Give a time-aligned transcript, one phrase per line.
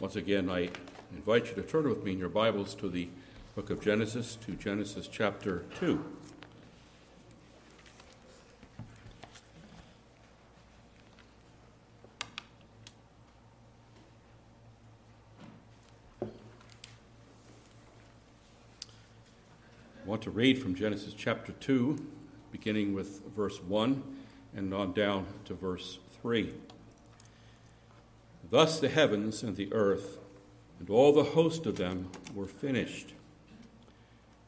[0.00, 0.70] Once again, I
[1.12, 3.08] invite you to turn with me in your Bibles to the
[3.54, 6.04] book of Genesis, to Genesis chapter 2.
[16.20, 16.26] I
[20.04, 22.04] want to read from Genesis chapter 2,
[22.50, 24.02] beginning with verse 1
[24.56, 26.52] and on down to verse 3.
[28.54, 30.20] Thus the heavens and the earth
[30.78, 33.12] and all the host of them were finished.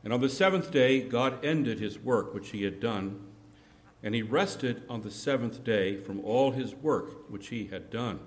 [0.04, 3.18] And on the seventh day, God ended his work which he had done,
[4.04, 8.20] and he rested on the seventh day from all his work which he had done.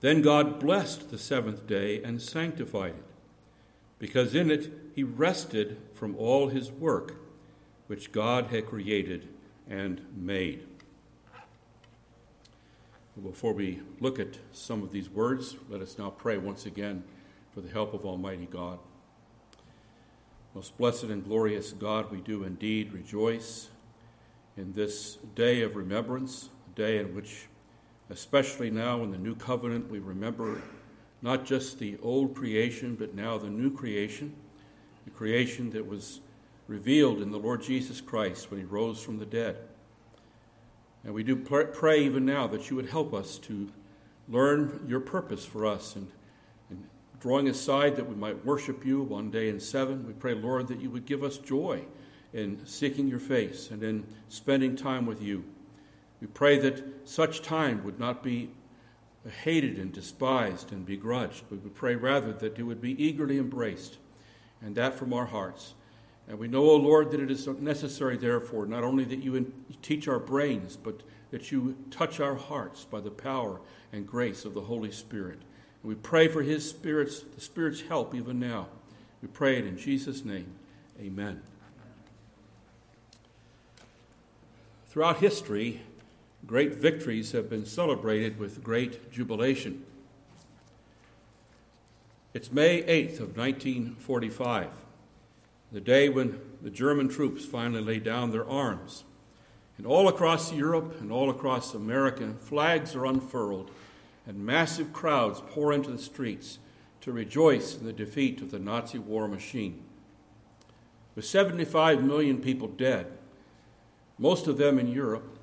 [0.00, 3.04] Then God blessed the seventh day and sanctified it,
[3.98, 7.16] because in it he rested from all his work
[7.86, 9.28] which God had created
[9.68, 10.66] and made.
[13.20, 17.04] Before we look at some of these words, let us now pray once again
[17.52, 18.78] for the help of Almighty God.
[20.54, 23.68] Most blessed and glorious God, we do indeed rejoice
[24.56, 27.48] in this day of remembrance, a day in which,
[28.08, 30.62] especially now in the new covenant, we remember
[31.20, 34.34] not just the old creation, but now the new creation,
[35.04, 36.22] the creation that was
[36.66, 39.58] revealed in the Lord Jesus Christ when he rose from the dead.
[41.04, 43.70] And we do pray even now that you would help us to
[44.28, 46.10] learn your purpose for us and,
[46.70, 46.84] and
[47.20, 50.06] drawing aside that we might worship you one day in seven.
[50.06, 51.84] We pray, Lord, that you would give us joy
[52.32, 55.44] in seeking your face and in spending time with you.
[56.20, 58.50] We pray that such time would not be
[59.42, 63.98] hated and despised and begrudged, but we pray rather that it would be eagerly embraced,
[64.60, 65.74] and that from our hearts.
[66.28, 69.52] And we know, O oh Lord, that it is necessary, therefore, not only that you
[69.82, 73.60] teach our brains, but that you touch our hearts by the power
[73.92, 75.40] and grace of the Holy Spirit.
[75.82, 78.68] And we pray for His Spirit's, the Spirit's help even now.
[79.20, 80.52] We pray it in Jesus' name.
[81.00, 81.42] Amen.
[84.88, 85.80] Throughout history,
[86.46, 89.84] great victories have been celebrated with great jubilation.
[92.34, 94.81] It's May 8th of 1945
[95.72, 99.04] the day when the German troops finally laid down their arms.
[99.78, 103.70] And all across Europe and all across America, flags are unfurled,
[104.26, 106.58] and massive crowds pour into the streets
[107.00, 109.82] to rejoice in the defeat of the Nazi war machine.
[111.14, 113.06] With 75 million people dead,
[114.18, 115.38] most of them in Europe,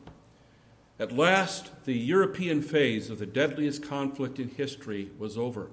[1.00, 5.69] at last the European phase of the deadliest conflict in history was over.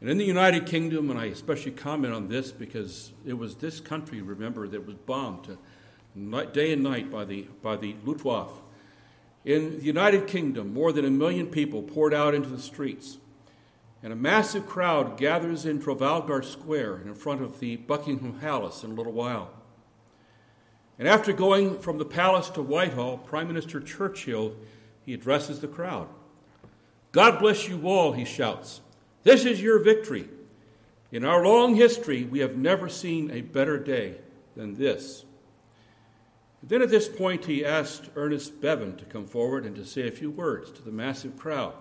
[0.00, 3.80] And in the United Kingdom, and I especially comment on this because it was this
[3.80, 5.58] country, remember, that was bombed
[6.52, 8.60] day and night by the, by the Luftwaffe.
[9.44, 13.18] In the United Kingdom, more than a million people poured out into the streets,
[14.02, 18.92] and a massive crowd gathers in Trafalgar Square in front of the Buckingham Palace in
[18.92, 19.50] a little while.
[20.98, 24.54] And after going from the palace to Whitehall, Prime Minister Churchill,
[25.04, 26.08] he addresses the crowd.
[27.12, 28.80] God bless you all, he shouts.
[29.22, 30.28] This is your victory.
[31.10, 34.16] In our long history, we have never seen a better day
[34.56, 35.24] than this.
[36.62, 40.12] then at this point, he asked Ernest Bevin to come forward and to say a
[40.12, 41.74] few words to the massive crowd.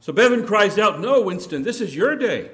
[0.00, 2.50] So Bevin cries out, No, Winston, this is your day.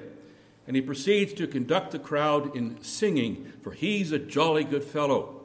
[0.67, 5.41] And he proceeds to conduct the crowd in singing, for he's a jolly good fellow.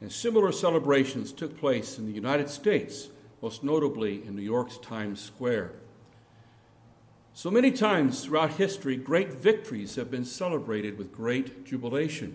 [0.00, 3.08] And similar celebrations took place in the United States,
[3.40, 5.72] most notably in New York's Times Square.
[7.36, 12.34] So many times throughout history, great victories have been celebrated with great jubilation.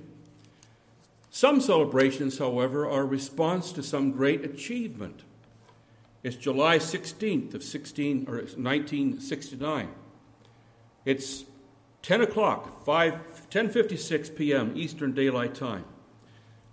[1.31, 5.23] Some celebrations, however, are a response to some great achievement.
[6.21, 9.89] It's July 16th of 16, or 1969.
[11.03, 11.45] It's
[12.03, 14.73] 10 o'clock, 5, 10.56 p.m.
[14.75, 15.85] Eastern Daylight Time.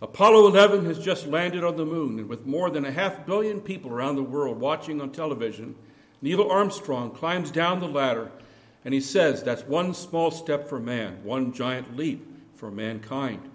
[0.02, 3.62] Apollo 11 has just landed on the moon, and with more than a half billion
[3.62, 5.76] people around the world watching on television,
[6.20, 8.30] Neil Armstrong climbs down the ladder
[8.84, 12.26] and he says that's one small step for man, one giant leap
[12.56, 13.50] for mankind.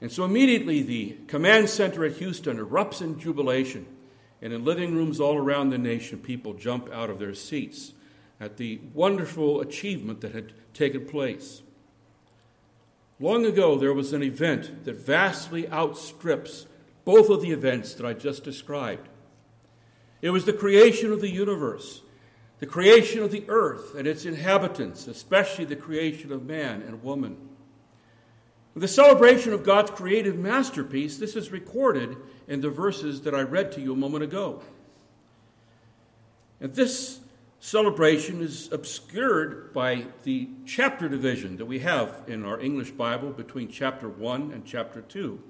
[0.00, 3.86] And so immediately the command center at Houston erupts in jubilation,
[4.40, 7.92] and in living rooms all around the nation, people jump out of their seats
[8.38, 11.62] at the wonderful achievement that had taken place.
[13.18, 16.66] Long ago, there was an event that vastly outstrips
[17.04, 19.09] both of the events that I just described.
[20.22, 22.02] It was the creation of the universe,
[22.58, 27.36] the creation of the earth and its inhabitants, especially the creation of man and woman.
[28.76, 33.72] The celebration of God's creative masterpiece, this is recorded in the verses that I read
[33.72, 34.62] to you a moment ago.
[36.60, 37.20] And this
[37.58, 43.68] celebration is obscured by the chapter division that we have in our English Bible between
[43.68, 45.42] chapter 1 and chapter 2.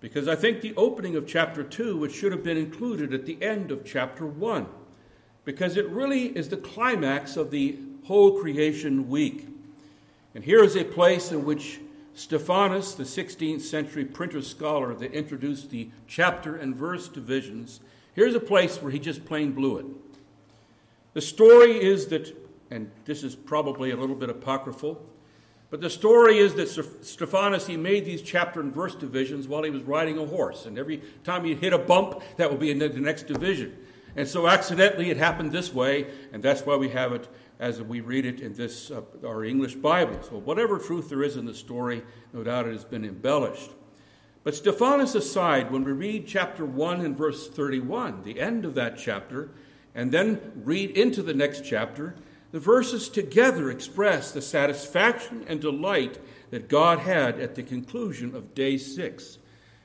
[0.00, 3.42] Because I think the opening of chapter 2, which should have been included at the
[3.42, 4.66] end of chapter 1,
[5.44, 9.48] because it really is the climax of the whole creation week.
[10.34, 11.80] And here is a place in which
[12.14, 17.80] Stephanus, the 16th century printer scholar that introduced the chapter and verse divisions,
[18.14, 19.86] here's a place where he just plain blew it.
[21.12, 22.36] The story is that,
[22.70, 25.04] and this is probably a little bit apocryphal,
[25.70, 26.68] but the story is that
[27.02, 30.66] Stephanus, he made these chapter and verse divisions while he was riding a horse.
[30.66, 33.76] And every time he hit a bump, that would be in the next division.
[34.16, 37.28] And so accidentally it happened this way, and that's why we have it
[37.60, 40.20] as we read it in this uh, our English Bible.
[40.22, 42.02] So whatever truth there is in the story,
[42.32, 43.70] no doubt it has been embellished.
[44.42, 48.96] But Stephanus aside, when we read chapter 1 and verse 31, the end of that
[48.98, 49.50] chapter,
[49.94, 52.16] and then read into the next chapter,
[52.52, 56.18] the verses together express the satisfaction and delight
[56.50, 59.38] that God had at the conclusion of day 6.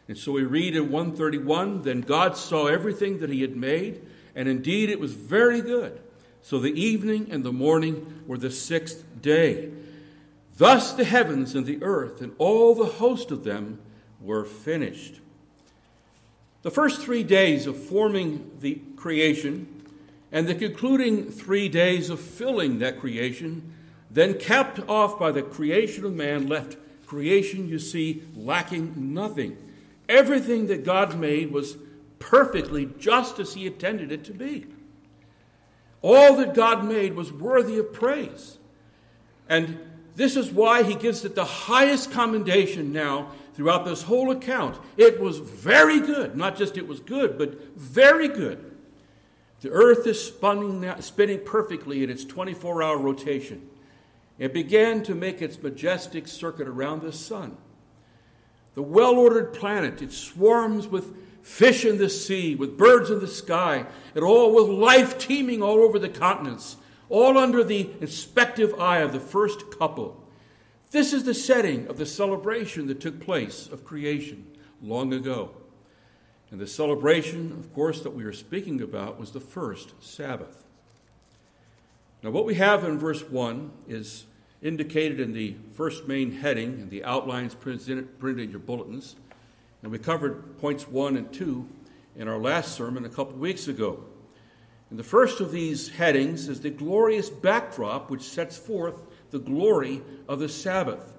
[0.08, 4.02] And so we read in 131 Then God saw everything that he had made,
[4.36, 6.02] and indeed it was very good.
[6.42, 9.72] So the evening and the morning were the sixth day.
[10.58, 13.80] Thus the heavens and the earth and all the host of them
[14.22, 15.20] were finished.
[16.62, 19.75] The first three days of forming the creation
[20.36, 23.74] and the concluding three days of filling that creation,
[24.12, 29.56] then capped off by the creation of man, left creation, you see, lacking nothing.
[30.10, 31.78] Everything that God made was
[32.20, 34.66] perfectly just as He intended it to be.
[36.02, 38.58] All that God made was worthy of praise.
[39.48, 39.80] And
[40.18, 44.78] this is why he gives it the highest commendation now throughout this whole account.
[44.98, 46.36] It was very good.
[46.36, 48.75] Not just it was good, but very good.
[49.62, 53.70] The earth is spinning, spinning perfectly in its 24 hour rotation.
[54.38, 57.58] It began to make its majestic circuit around the sun.
[58.74, 63.28] The well ordered planet, it swarms with fish in the sea, with birds in the
[63.28, 66.76] sky, and all with life teeming all over the continents,
[67.08, 70.22] all under the inspective eye of the first couple.
[70.92, 74.46] This is the setting of the celebration that took place of creation
[74.82, 75.52] long ago.
[76.56, 80.64] And the celebration, of course, that we are speaking about was the first Sabbath.
[82.24, 84.24] Now, what we have in verse 1 is
[84.62, 89.18] indicated in the first main heading and the outlines printed in your bulletins.
[89.84, 91.68] And we covered points one and two
[92.16, 94.06] in our last sermon a couple weeks ago.
[94.90, 100.02] And the first of these headings is the glorious backdrop which sets forth the glory
[100.30, 101.15] of the Sabbath.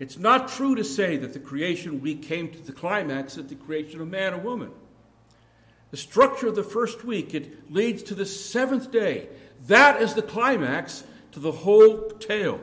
[0.00, 3.54] It's not true to say that the creation week came to the climax at the
[3.54, 4.72] creation of man and woman.
[5.92, 9.28] The structure of the first week, it leads to the seventh day.
[9.66, 12.60] That is the climax to the whole tale.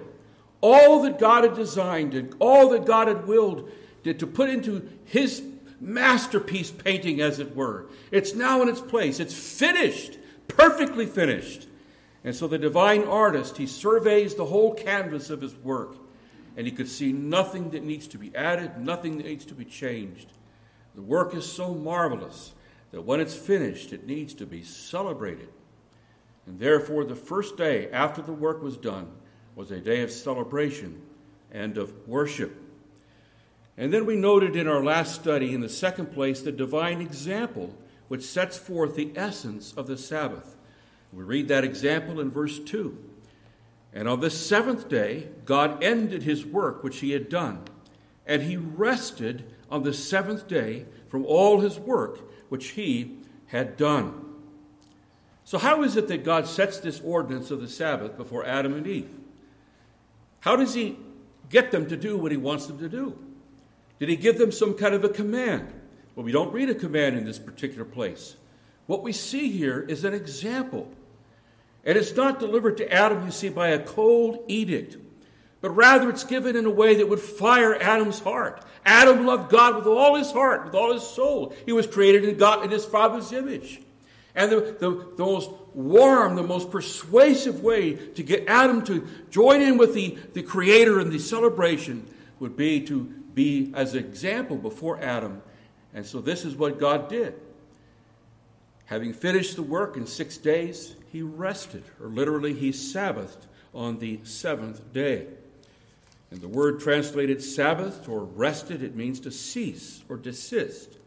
[0.61, 3.69] All that God had designed and all that God had willed
[4.03, 5.43] to put into his
[5.79, 7.85] masterpiece painting, as it were.
[8.09, 9.19] It's now in its place.
[9.19, 10.17] It's finished,
[10.47, 11.67] perfectly finished.
[12.23, 15.97] And so the divine artist, he surveys the whole canvas of his work,
[16.57, 19.63] and he could see nothing that needs to be added, nothing that needs to be
[19.63, 20.33] changed.
[20.95, 22.55] The work is so marvelous
[22.91, 25.49] that when it's finished, it needs to be celebrated.
[26.47, 29.11] And therefore, the first day after the work was done
[29.55, 31.01] was a day of celebration
[31.51, 32.59] and of worship.
[33.77, 37.75] And then we noted in our last study, in the second place, the divine example
[38.07, 40.55] which sets forth the essence of the Sabbath.
[41.13, 42.97] We read that example in verse 2.
[43.93, 47.61] And on the seventh day, God ended his work which he had done,
[48.25, 53.17] and he rested on the seventh day from all his work which he
[53.47, 54.23] had done.
[55.43, 58.85] So, how is it that God sets this ordinance of the Sabbath before Adam and
[58.85, 59.09] Eve?
[60.41, 60.97] How does he
[61.49, 63.17] get them to do what he wants them to do?
[63.99, 65.73] Did he give them some kind of a command?
[66.15, 68.35] Well, we don't read a command in this particular place.
[68.85, 70.91] What we see here is an example.
[71.87, 74.97] And it's not delivered to Adam, you see, by a cold edict,
[75.61, 78.61] but rather it's given in a way that would fire Adam's heart.
[78.85, 81.55] Adam loved God with all his heart, with all his soul.
[81.65, 83.79] He was created in God in his father's image.
[84.35, 89.61] And the, the, the most warm, the most persuasive way to get Adam to join
[89.61, 92.05] in with the, the Creator in the celebration
[92.41, 95.41] would be to be as an example before Adam.
[95.93, 97.33] And so this is what God did.
[98.87, 104.19] Having finished the work in six days, he rested, or literally, he Sabbathed on the
[104.23, 105.27] seventh day.
[106.31, 110.97] And the word translated Sabbath or rested, it means to cease or desist.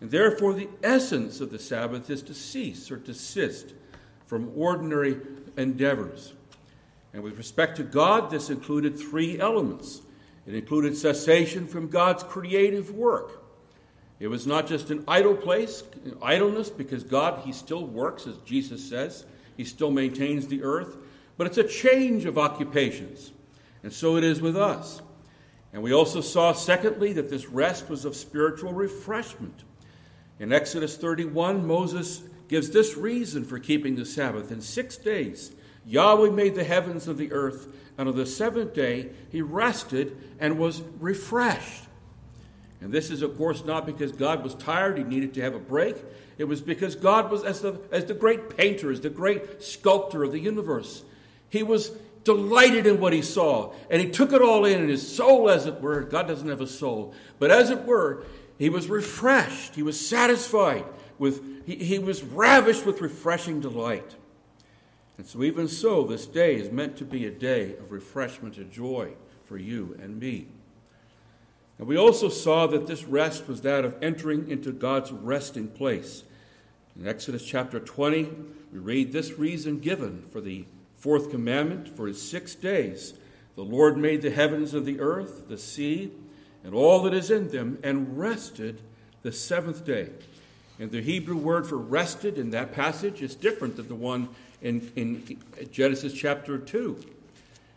[0.00, 3.72] And therefore, the essence of the Sabbath is to cease or desist
[4.26, 5.18] from ordinary
[5.56, 6.32] endeavors.
[7.12, 10.00] And with respect to God, this included three elements.
[10.46, 13.41] It included cessation from God's creative work.
[14.22, 15.82] It was not just an idle place,
[16.22, 19.26] idleness, because God, He still works, as Jesus says.
[19.56, 20.96] He still maintains the earth.
[21.36, 23.32] But it's a change of occupations.
[23.82, 25.02] And so it is with us.
[25.72, 29.64] And we also saw, secondly, that this rest was of spiritual refreshment.
[30.38, 34.52] In Exodus 31, Moses gives this reason for keeping the Sabbath.
[34.52, 35.50] In six days,
[35.84, 37.66] Yahweh made the heavens and the earth,
[37.98, 41.88] and on the seventh day, he rested and was refreshed.
[42.82, 45.60] And this is, of course, not because God was tired, he needed to have a
[45.60, 45.96] break.
[46.36, 50.24] It was because God was, as the, as the great painter, as the great sculptor
[50.24, 51.04] of the universe,
[51.48, 51.92] he was
[52.24, 55.66] delighted in what he saw, and he took it all in, and his soul, as
[55.66, 58.24] it were, God doesn't have a soul, but as it were,
[58.58, 60.84] he was refreshed, he was satisfied
[61.18, 64.16] with, he, he was ravished with refreshing delight.
[65.18, 68.70] And so, even so, this day is meant to be a day of refreshment and
[68.70, 69.12] joy
[69.44, 70.48] for you and me.
[71.82, 76.22] And we also saw that this rest was that of entering into God's resting place.
[76.94, 78.22] In Exodus chapter 20,
[78.72, 80.64] we read this reason given for the
[80.96, 83.14] Fourth commandment For his six days
[83.56, 86.12] the Lord made the heavens and the earth, the sea,
[86.62, 88.80] and all that is in them, and rested
[89.22, 90.10] the seventh day.
[90.78, 94.28] And the Hebrew word for rested in that passage is different than the one
[94.60, 95.36] in, in
[95.72, 97.04] Genesis chapter 2.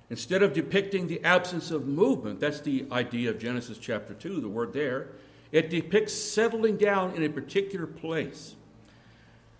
[0.09, 4.47] Instead of depicting the absence of movement, that's the idea of Genesis chapter 2, the
[4.47, 5.07] word there,
[5.51, 8.55] it depicts settling down in a particular place.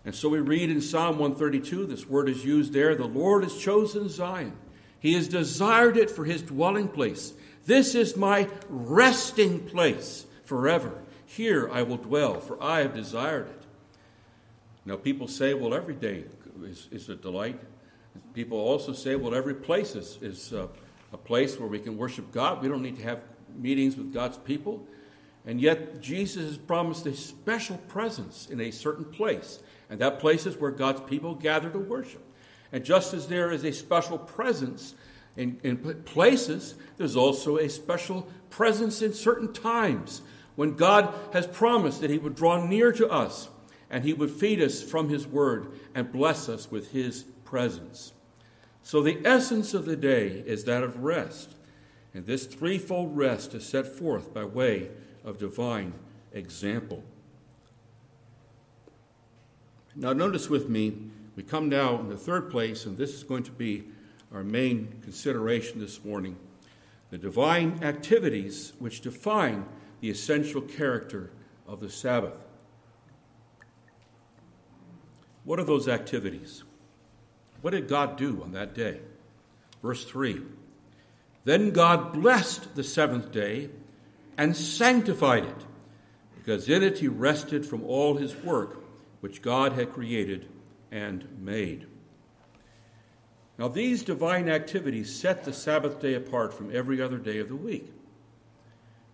[0.03, 3.57] And so we read in Psalm 132, this word is used there the Lord has
[3.57, 4.53] chosen Zion.
[4.99, 7.33] He has desired it for his dwelling place.
[7.65, 10.91] This is my resting place forever.
[11.25, 13.61] Here I will dwell, for I have desired it.
[14.85, 16.25] Now, people say, well, every day
[16.63, 17.59] is, is a delight.
[18.33, 20.67] People also say, well, every place is, is uh,
[21.13, 22.61] a place where we can worship God.
[22.61, 23.21] We don't need to have
[23.55, 24.85] meetings with God's people.
[25.45, 29.59] And yet, Jesus has promised a special presence in a certain place.
[29.89, 32.23] And that place is where God's people gather to worship.
[32.71, 34.95] And just as there is a special presence
[35.37, 40.21] in, in places, there's also a special presence in certain times
[40.55, 43.49] when God has promised that He would draw near to us
[43.89, 48.11] and He would feed us from His Word and bless us with His presence.
[48.83, 51.55] So, the essence of the day is that of rest.
[52.13, 54.89] And this threefold rest is set forth by way
[55.23, 55.93] of divine
[56.33, 57.03] example.
[59.95, 60.97] Now, notice with me,
[61.35, 63.85] we come now in the third place, and this is going to be
[64.33, 66.37] our main consideration this morning
[67.11, 69.65] the divine activities which define
[70.01, 71.31] the essential character
[71.65, 72.33] of the Sabbath.
[75.45, 76.64] What are those activities?
[77.61, 78.99] What did God do on that day?
[79.81, 80.41] Verse 3
[81.43, 83.69] Then God blessed the seventh day
[84.37, 85.65] and sanctified it,
[86.35, 88.83] because in it he rested from all his work
[89.21, 90.47] which God had created
[90.91, 91.87] and made.
[93.57, 97.55] Now, these divine activities set the Sabbath day apart from every other day of the
[97.55, 97.91] week.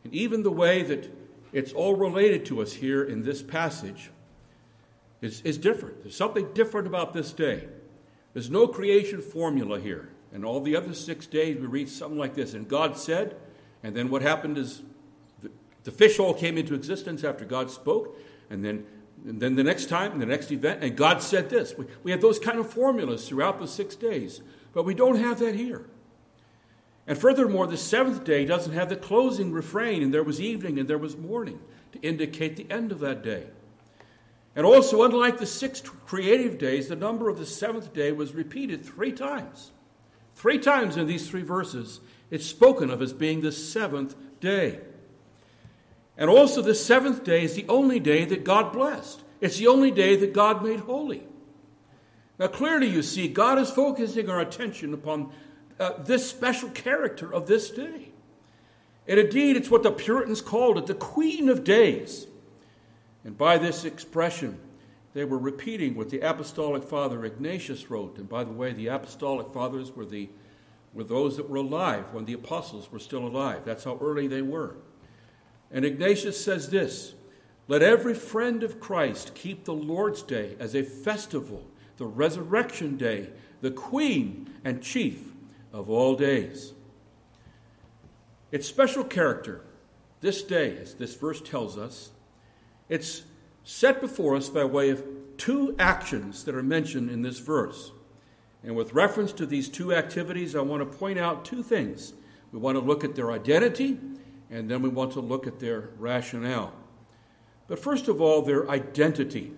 [0.03, 1.11] And even the way that
[1.53, 4.09] it's all related to us here in this passage
[5.21, 6.01] is, is different.
[6.01, 7.67] There's something different about this day.
[8.33, 10.09] There's no creation formula here.
[10.33, 12.53] And all the other six days, we read something like this.
[12.53, 13.35] And God said,
[13.83, 14.81] and then what happened is
[15.41, 15.51] the,
[15.83, 18.17] the fish all came into existence after God spoke,
[18.49, 18.85] and then
[19.25, 21.77] and then the next time, the next event, and God said this.
[21.77, 24.41] We, we have those kind of formulas throughout the six days,
[24.73, 25.85] but we don't have that here.
[27.05, 30.87] And furthermore, the seventh day doesn't have the closing refrain, and there was evening and
[30.87, 31.59] there was morning
[31.91, 33.47] to indicate the end of that day.
[34.55, 38.85] And also, unlike the six creative days, the number of the seventh day was repeated
[38.85, 39.71] three times.
[40.35, 44.79] Three times in these three verses, it's spoken of as being the seventh day.
[46.17, 49.21] And also, the seventh day is the only day that God blessed.
[49.39, 51.23] It's the only day that God made holy.
[52.37, 55.31] Now, clearly, you see, God is focusing our attention upon
[55.79, 58.11] uh, this special character of this day.
[59.07, 62.27] And indeed, it's what the Puritans called it the Queen of Days.
[63.23, 64.59] And by this expression,
[65.13, 68.17] they were repeating what the Apostolic Father Ignatius wrote.
[68.17, 70.29] And by the way, the Apostolic Fathers were, the,
[70.93, 73.63] were those that were alive when the apostles were still alive.
[73.65, 74.75] That's how early they were.
[75.69, 77.13] And Ignatius says this
[77.67, 81.65] Let every friend of Christ keep the Lord's Day as a festival,
[81.97, 83.29] the resurrection day,
[83.61, 85.33] the queen and chief
[85.73, 86.73] of all days.
[88.51, 89.61] Its special character,
[90.19, 92.11] this day, as this verse tells us,
[92.91, 93.23] it's
[93.63, 95.01] set before us by way of
[95.37, 97.91] two actions that are mentioned in this verse.
[98.63, 102.11] And with reference to these two activities, I want to point out two things.
[102.51, 103.97] We want to look at their identity,
[104.49, 106.73] and then we want to look at their rationale.
[107.69, 109.53] But first of all, their identity.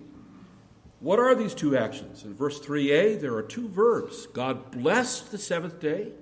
[1.00, 2.22] What are these two actions?
[2.22, 6.12] In verse 3a, there are two verbs God blessed the seventh day,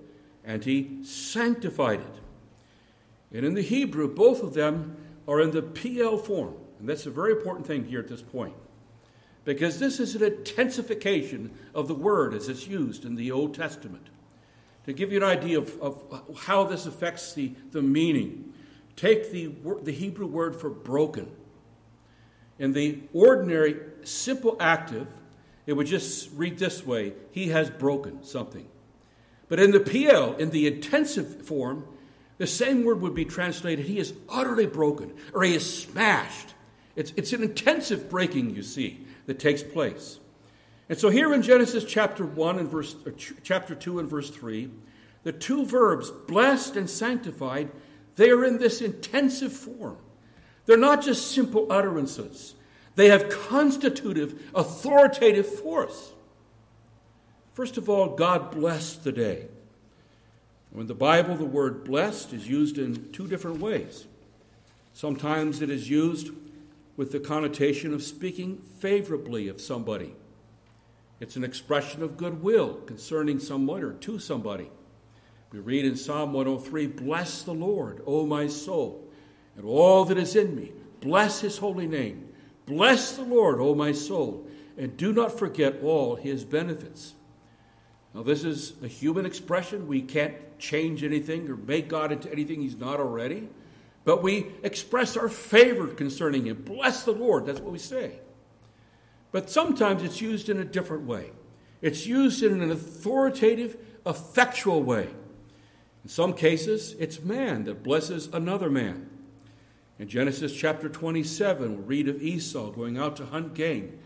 [0.44, 3.36] and he sanctified it.
[3.36, 4.96] And in the Hebrew, both of them
[5.28, 6.54] are in the Piel form.
[6.82, 8.54] And that's a very important thing here at this point.
[9.44, 14.08] Because this is an intensification of the word as it's used in the Old Testament.
[14.86, 18.52] To give you an idea of, of how this affects the, the meaning,
[18.96, 19.52] take the,
[19.84, 21.30] the Hebrew word for broken.
[22.58, 25.06] In the ordinary simple active,
[25.66, 28.66] it would just read this way He has broken something.
[29.48, 31.84] But in the Piel, in the intensive form,
[32.38, 36.54] the same word would be translated He is utterly broken or He is smashed.
[36.94, 40.18] It's, it's an intensive breaking, you see, that takes place.
[40.88, 42.94] And so here in Genesis chapter 1 and verse
[43.42, 44.70] chapter 2 and verse 3,
[45.22, 47.70] the two verbs blessed and sanctified,
[48.16, 49.96] they are in this intensive form.
[50.66, 52.54] They're not just simple utterances.
[52.94, 56.12] They have constitutive, authoritative force.
[57.54, 59.46] First of all, God blessed the day.
[60.76, 64.06] In the Bible, the word blessed is used in two different ways.
[64.94, 66.30] Sometimes it is used
[66.96, 70.14] with the connotation of speaking favorably of somebody.
[71.20, 74.70] It's an expression of goodwill concerning someone or to somebody.
[75.52, 79.08] We read in Psalm 103 Bless the Lord, O my soul,
[79.56, 80.72] and all that is in me.
[81.00, 82.28] Bless his holy name.
[82.66, 84.46] Bless the Lord, O my soul,
[84.78, 87.14] and do not forget all his benefits.
[88.14, 89.86] Now, this is a human expression.
[89.86, 93.48] We can't change anything or make God into anything he's not already,
[94.04, 96.62] but we express our favor concerning him.
[96.62, 98.18] Bless the Lord, that's what we say.
[99.30, 101.30] But sometimes it's used in a different way.
[101.80, 105.08] It's used in an authoritative, effectual way.
[106.04, 109.08] In some cases, it's man that blesses another man.
[109.98, 113.98] In Genesis chapter 27, we read of Esau going out to hunt game.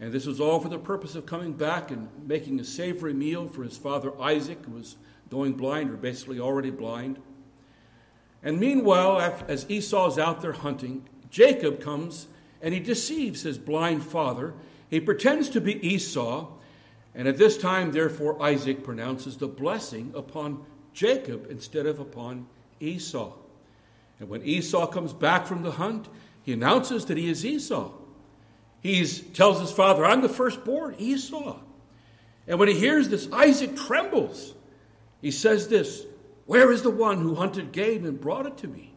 [0.00, 3.48] And this was all for the purpose of coming back and making a savory meal
[3.48, 4.96] for his father Isaac, who was
[5.30, 7.18] going blind, or basically already blind.
[8.46, 12.28] And meanwhile, as Esau's out there hunting, Jacob comes
[12.62, 14.54] and he deceives his blind father.
[14.88, 16.46] He pretends to be Esau,
[17.12, 22.46] and at this time, therefore, Isaac pronounces the blessing upon Jacob instead of upon
[22.78, 23.32] Esau.
[24.20, 26.06] And when Esau comes back from the hunt,
[26.40, 27.90] he announces that he is Esau.
[28.80, 31.58] He tells his father, I'm the firstborn, Esau.
[32.46, 34.54] And when he hears this, Isaac trembles.
[35.20, 36.05] He says this
[36.46, 38.94] Where is the one who hunted game and brought it to me?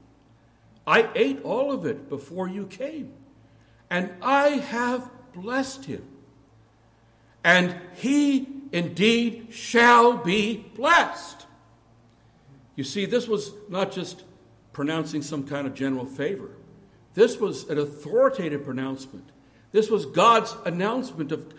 [0.86, 3.14] I ate all of it before you came,
[3.90, 6.08] and I have blessed him.
[7.44, 11.46] And he indeed shall be blessed.
[12.76, 14.24] You see, this was not just
[14.74, 16.52] pronouncing some kind of general favor.
[17.14, 19.30] This was an authoritative pronouncement.
[19.72, 21.54] This was God's announcement of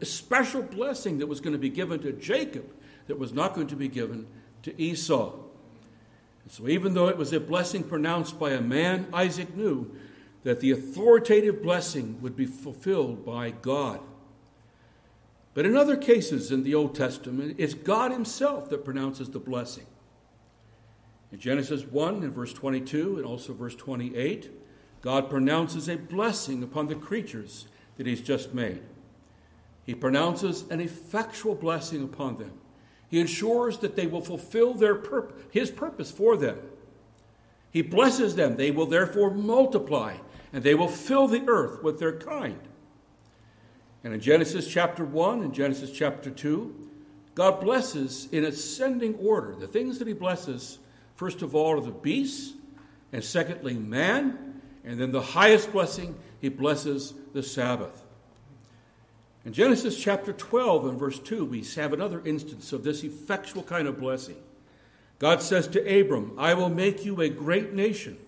[0.00, 2.70] a special blessing that was going to be given to Jacob
[3.06, 4.26] that was not going to be given
[4.62, 5.32] to Esau.
[6.42, 9.94] And So, even though it was a blessing pronounced by a man, Isaac knew
[10.42, 14.00] that the authoritative blessing would be fulfilled by God.
[15.52, 19.86] But in other cases in the Old Testament, it's God Himself that pronounces the blessing.
[21.32, 24.50] In Genesis 1 and verse 22 and also verse 28,
[25.02, 28.82] God pronounces a blessing upon the creatures that He's just made.
[29.84, 32.52] He pronounces an effectual blessing upon them.
[33.10, 36.58] He ensures that they will fulfill their purp- His purpose for them.
[37.70, 38.56] He blesses them.
[38.56, 40.16] They will therefore multiply,
[40.52, 42.60] and they will fill the earth with their kind.
[44.02, 46.88] And in Genesis chapter 1 and Genesis chapter 2,
[47.34, 49.54] God blesses in ascending order.
[49.54, 50.78] The things that He blesses
[51.20, 52.54] First of all, are the beasts,
[53.12, 58.06] and secondly, man, and then the highest blessing, he blesses the Sabbath.
[59.44, 63.88] In Genesis chapter 12 and verse 2, we have another instance of this effectual kind
[63.88, 64.36] of blessing.
[65.18, 68.18] God says to Abram, I will make you a great nation.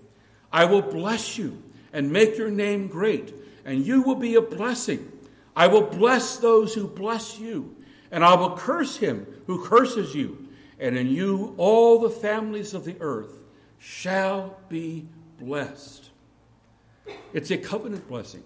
[0.53, 5.11] I will bless you and make your name great, and you will be a blessing.
[5.55, 7.77] I will bless those who bless you,
[8.11, 10.43] and I will curse him who curses you
[10.83, 13.31] and in you all the families of the earth
[13.79, 15.07] shall be
[15.39, 16.11] blessed.
[17.33, 18.43] It's a covenant blessing,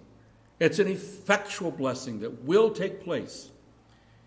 [0.59, 3.51] it's an effectual blessing that will take place.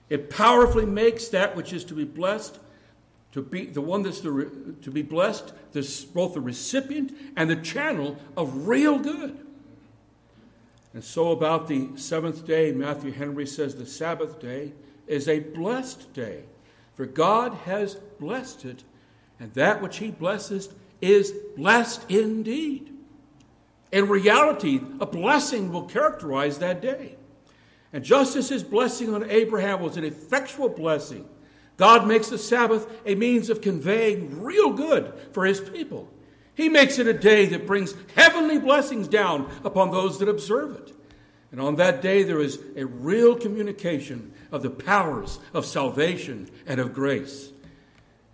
[0.10, 2.60] It powerfully makes that which is to be blessed
[3.32, 7.56] to be the one that's to, to be blessed, this, both the recipient and the
[7.56, 9.38] channel of real good.
[10.94, 14.74] And so, about the seventh day, Matthew Henry says the Sabbath day
[15.06, 16.44] is a blessed day,
[16.96, 18.84] for God has blessed it,
[19.40, 22.92] and that which He blesses is blessed indeed.
[23.92, 27.16] In reality, a blessing will characterize that day.
[27.92, 31.28] And just as His blessing on Abraham was an effectual blessing,
[31.78, 36.10] God makes the Sabbath a means of conveying real good for His people.
[36.54, 40.94] He makes it a day that brings heavenly blessings down upon those that observe it.
[41.52, 46.80] And on that day, there is a real communication of the powers of salvation and
[46.80, 47.52] of grace.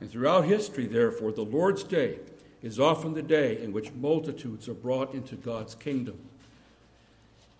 [0.01, 2.19] And throughout history, therefore, the Lord's Day
[2.65, 6.19] is often the day in which multitudes are brought into God's kingdom.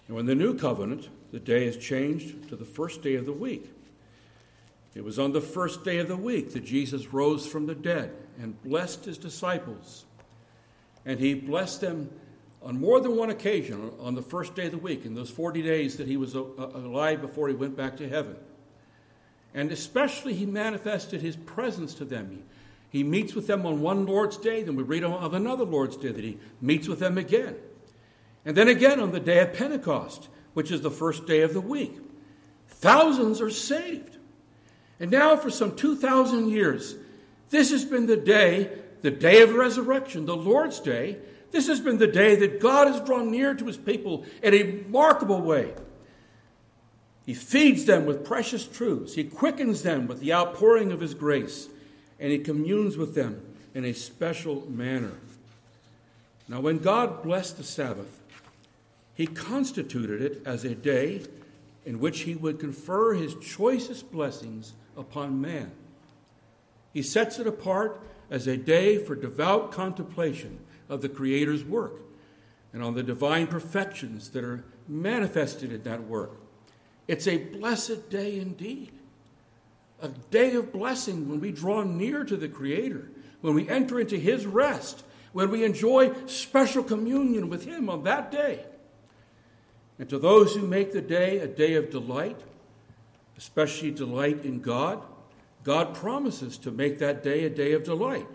[0.08, 3.34] And in the new covenant, the day is changed to the first day of the
[3.34, 3.72] week.
[4.96, 8.13] It was on the first day of the week that Jesus rose from the dead
[8.39, 10.06] and blessed his disciples
[11.06, 12.10] and he blessed them
[12.63, 15.62] on more than one occasion on the first day of the week, in those 40
[15.62, 18.36] days that he was alive before he went back to heaven.
[19.54, 22.44] And especially, he manifested his presence to them.
[22.96, 26.14] He, meets with them on one Lord's Day, then we read of another Lord's Day
[26.14, 27.58] that he meets with them again.
[28.46, 31.60] And then again on the day of Pentecost, which is the first day of the
[31.60, 31.98] week.
[32.70, 34.18] Thousands are saved.
[34.98, 36.96] And now, for some 2,000 years,
[37.50, 38.70] this has been the day
[39.02, 41.18] the day of resurrection, the Lord's day,
[41.52, 44.64] this has been the day that God has drawn near to his people in a
[44.64, 45.74] remarkable way.
[47.26, 51.70] He feeds them with precious truths, he quickens them with the outpouring of his grace,
[52.19, 53.41] and he communes with them
[53.73, 55.13] in a special manner.
[56.47, 58.21] Now, when God blessed the Sabbath,
[59.13, 61.23] he constituted it as a day
[61.86, 65.71] in which he would confer his choicest blessings upon man.
[66.93, 72.01] He sets it apart as a day for devout contemplation of the Creator's work
[72.73, 76.32] and on the divine perfections that are manifested in that work.
[77.08, 78.91] It's a blessed day indeed,
[80.06, 83.10] a day of blessing when we draw near to the Creator,
[83.41, 88.32] when we enter into His rest, when we enjoy special communion with Him on that
[88.32, 88.65] day.
[89.98, 92.39] And to those who make the day a day of delight,
[93.38, 95.04] especially delight in God,
[95.63, 98.28] God promises to make that day a day of delight.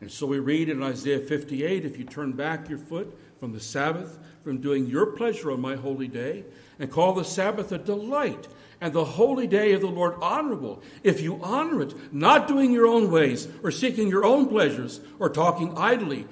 [0.00, 3.60] And so we read in Isaiah 58 if you turn back your foot from the
[3.60, 6.44] Sabbath, from doing your pleasure on my holy day,
[6.78, 8.48] and call the Sabbath a delight
[8.82, 12.86] and the holy day of the Lord honorable, if you honor it, not doing your
[12.86, 16.26] own ways or seeking your own pleasures or talking idly.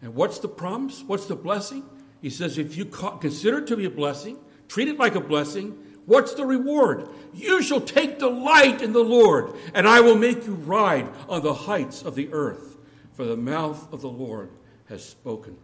[0.00, 1.04] And what's the promise?
[1.06, 1.84] What's the blessing?
[2.22, 5.78] He says, if you consider it to be a blessing, treat it like a blessing,
[6.06, 7.08] What's the reward?
[7.32, 11.54] You shall take delight in the Lord, and I will make you ride on the
[11.54, 12.76] heights of the earth,
[13.12, 14.50] for the mouth of the Lord
[14.88, 15.56] has spoken.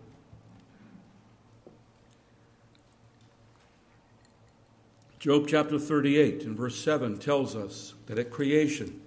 [5.18, 9.00] Job chapter 38 and verse 7 tells us that at creation,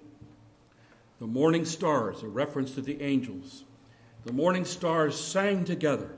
[1.20, 3.62] the morning stars, a reference to the angels,
[4.24, 6.10] the morning stars sang together,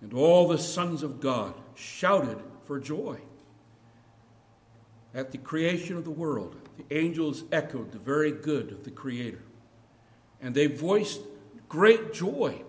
[0.00, 3.18] and all the sons of God shouted for joy.
[5.14, 9.42] At the creation of the world, the angels echoed the very good of the Creator.
[10.40, 11.20] And they voiced
[11.68, 12.62] great joy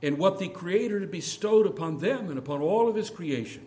[0.00, 3.66] in what the Creator had bestowed upon them and upon all of His creation.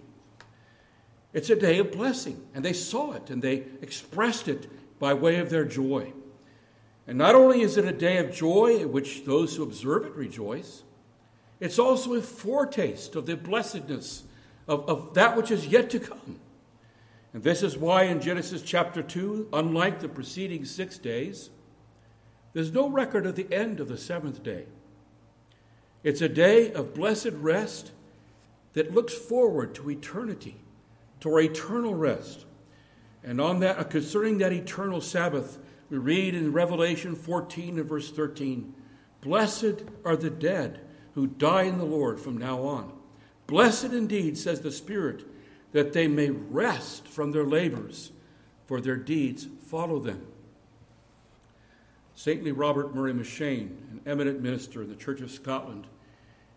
[1.33, 4.69] It's a day of blessing, and they saw it and they expressed it
[4.99, 6.13] by way of their joy.
[7.07, 10.15] And not only is it a day of joy in which those who observe it
[10.15, 10.83] rejoice,
[11.59, 14.23] it's also a foretaste of the blessedness
[14.67, 16.39] of, of that which is yet to come.
[17.33, 21.49] And this is why in Genesis chapter 2, unlike the preceding six days,
[22.53, 24.65] there's no record of the end of the seventh day.
[26.03, 27.91] It's a day of blessed rest
[28.73, 30.57] that looks forward to eternity,
[31.23, 32.45] to our eternal rest.
[33.23, 35.57] And on that, uh, concerning that eternal Sabbath,
[35.89, 38.73] we read in Revelation 14 and verse 13
[39.21, 40.81] Blessed are the dead
[41.15, 42.91] who die in the Lord from now on.
[43.47, 45.23] Blessed indeed, says the Spirit
[45.71, 48.11] that they may rest from their labors,
[48.65, 50.27] for their deeds follow them.
[52.15, 55.87] Saintly Robert Murray M'Cheyne, an eminent minister in the Church of Scotland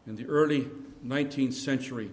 [0.08, 0.68] in the early
[1.06, 2.10] 19th century,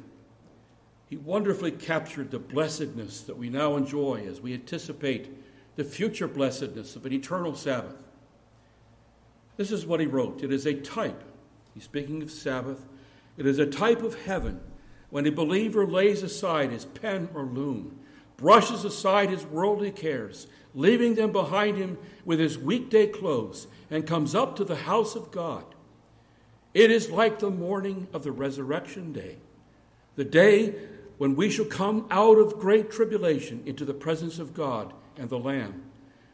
[1.13, 5.29] he wonderfully captured the blessedness that we now enjoy as we anticipate
[5.75, 8.01] the future blessedness of an eternal Sabbath.
[9.55, 11.23] This is what he wrote It is a type,
[11.75, 12.87] he's speaking of Sabbath,
[13.37, 14.59] it is a type of heaven
[15.11, 17.99] when a believer lays aside his pen or loom,
[18.35, 24.33] brushes aside his worldly cares, leaving them behind him with his weekday clothes, and comes
[24.33, 25.75] up to the house of God.
[26.73, 29.37] It is like the morning of the resurrection day,
[30.15, 30.73] the day
[31.17, 35.39] when we shall come out of great tribulation into the presence of God and the
[35.39, 35.83] Lamb.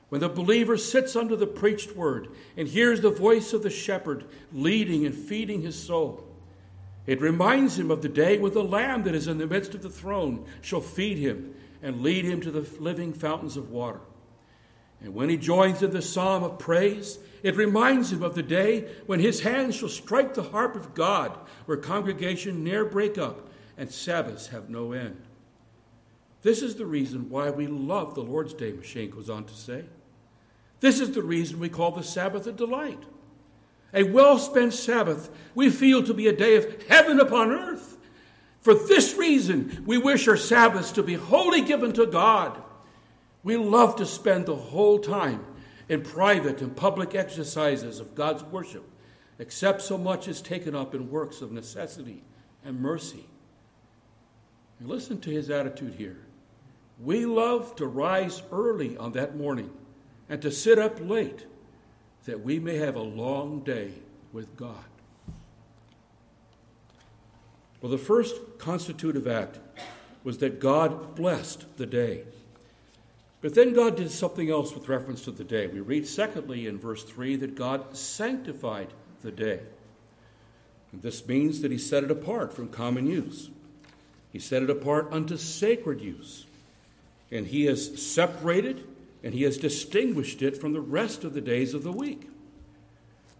[0.09, 4.25] When the believer sits under the preached word and hears the voice of the shepherd
[4.51, 6.25] leading and feeding his soul,
[7.05, 9.83] it reminds him of the day when the Lamb that is in the midst of
[9.83, 14.01] the throne shall feed him and lead him to the living fountains of water.
[15.01, 18.89] And when he joins in the psalm of praise, it reminds him of the day
[19.05, 23.48] when his hands shall strike the harp of God, where congregation ne'er break up
[23.79, 25.21] and Sabbaths have no end.
[26.41, 29.85] This is the reason why we love the Lord's Day, M'Cheyne goes on to say.
[30.81, 33.01] This is the reason we call the Sabbath a delight.
[33.93, 37.97] A well spent Sabbath we feel to be a day of heaven upon earth.
[38.59, 42.61] For this reason, we wish our Sabbaths to be wholly given to God.
[43.43, 45.45] We love to spend the whole time
[45.87, 48.83] in private and public exercises of God's worship,
[49.39, 52.23] except so much is taken up in works of necessity
[52.65, 53.25] and mercy.
[54.79, 56.17] And listen to his attitude here.
[57.01, 59.71] We love to rise early on that morning
[60.27, 61.45] and to sit up late
[62.25, 63.91] that we may have a long day
[64.33, 64.75] with God.
[67.81, 69.59] Well, the first constitutive act
[70.23, 72.23] was that God blessed the day.
[73.41, 75.67] But then God did something else with reference to the day.
[75.67, 78.89] We read, secondly, in verse 3, that God sanctified
[79.21, 79.61] the day.
[80.91, 83.49] And this means that He set it apart from common use.
[84.31, 86.45] He set it apart unto sacred use.
[87.31, 88.87] And He has separated
[89.23, 92.29] and He has distinguished it from the rest of the days of the week.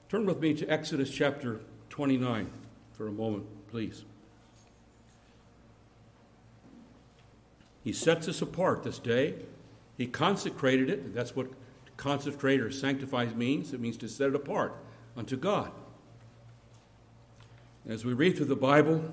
[0.10, 2.50] Turn with me to Exodus chapter 29
[2.94, 4.04] for a moment, please.
[7.84, 9.36] He sets us apart this day.
[9.98, 11.14] He consecrated it.
[11.14, 11.48] That's what
[11.98, 13.74] consecrate or sanctify means.
[13.74, 14.76] It means to set it apart
[15.16, 15.72] unto God.
[17.88, 19.12] As we read through the Bible,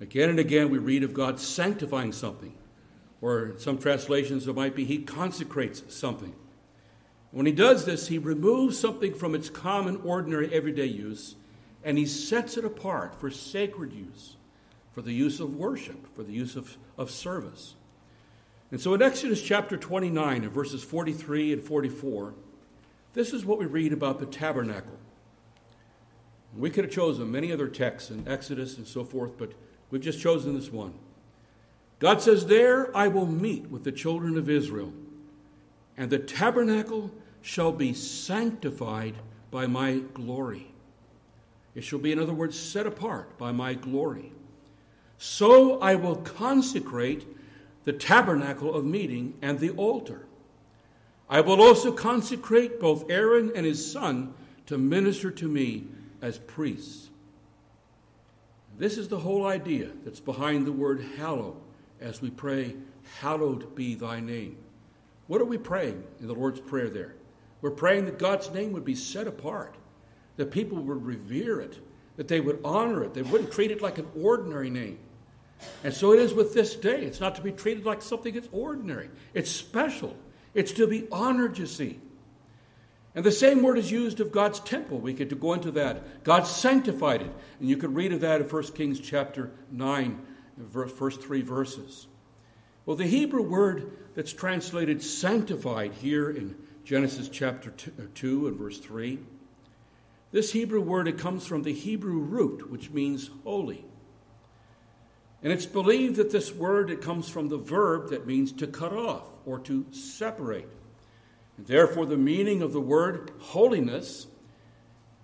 [0.00, 2.54] again and again we read of God sanctifying something.
[3.20, 6.34] Or in some translations, it might be He consecrates something.
[7.30, 11.36] When He does this, He removes something from its common, ordinary, everyday use
[11.84, 14.36] and He sets it apart for sacred use,
[14.92, 17.74] for the use of worship, for the use of, of service.
[18.72, 22.34] And so in Exodus chapter 29 and verses 43 and 44,
[23.12, 24.98] this is what we read about the tabernacle.
[26.56, 29.52] We could have chosen many other texts in Exodus and so forth, but
[29.94, 30.92] we've just chosen this one.
[32.00, 34.92] God says, There I will meet with the children of Israel,
[35.96, 39.14] and the tabernacle shall be sanctified
[39.52, 40.66] by my glory.
[41.76, 44.32] It shall be, in other words, set apart by my glory.
[45.16, 47.24] So I will consecrate
[47.84, 50.26] the tabernacle of meeting, and the altar.
[51.28, 54.34] I will also consecrate both Aaron and his son
[54.66, 55.84] to minister to me
[56.20, 57.10] as priests.
[58.76, 61.56] This is the whole idea that's behind the word hallow
[62.00, 62.76] as we pray,
[63.20, 64.56] Hallowed be thy name.
[65.26, 67.14] What are we praying in the Lord's Prayer there?
[67.60, 69.74] We're praying that God's name would be set apart,
[70.36, 71.78] that people would revere it,
[72.16, 74.98] that they would honor it, they wouldn't treat it like an ordinary name.
[75.82, 77.02] And so it is with this day.
[77.02, 80.16] It's not to be treated like something that's ordinary, it's special.
[80.52, 81.98] It's to be honored, you see.
[83.14, 84.98] And the same word is used of God's temple.
[84.98, 86.24] We could go into that.
[86.24, 87.32] God sanctified it.
[87.60, 90.20] And you could read of that in 1 Kings chapter 9,
[90.96, 92.08] first three verses.
[92.86, 98.78] Well, the Hebrew word that's translated sanctified here in Genesis chapter uh, 2 and verse
[98.78, 99.18] 3,
[100.32, 103.84] this Hebrew word, it comes from the Hebrew root, which means holy.
[105.44, 108.92] And it's believed that this word it comes from the verb that means to cut
[108.92, 110.66] off or to separate.
[111.58, 114.26] Therefore, the meaning of the word holiness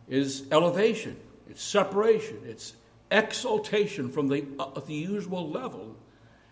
[0.08, 1.16] is elevation,
[1.48, 2.74] it's separation, it's
[3.10, 5.96] exaltation from the, uh, the usual level.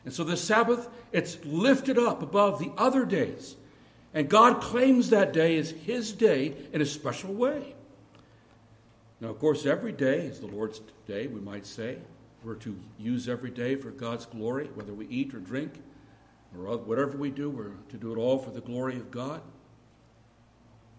[0.05, 3.57] And so the Sabbath, it's lifted up above the other days.
[4.15, 7.75] And God claims that day as His day in a special way.
[9.21, 11.99] Now, of course, every day is the Lord's day, we might say
[12.45, 15.73] we're to use every day for God's glory, whether we eat or drink
[16.57, 19.43] or whatever we do, we're to do it all for the glory of God.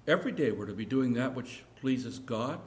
[0.09, 2.59] Every day we're to be doing that which pleases God.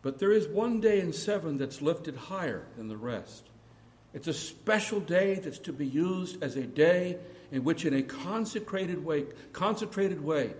[0.00, 3.44] But there is one day in seven that's lifted higher than the rest.
[4.14, 7.18] It's a special day that's to be used as a day
[7.50, 10.54] in which, in a consecrated way, concentrated way,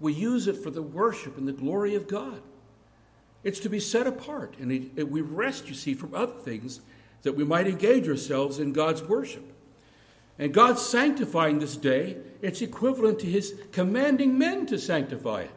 [0.00, 2.42] we use it for the worship and the glory of God.
[3.44, 6.80] It's to be set apart, and we rest, you see, from other things
[7.22, 9.52] that we might engage ourselves in God's worship.
[10.40, 15.50] And God sanctifying this day, it's equivalent to His commanding men to sanctify it.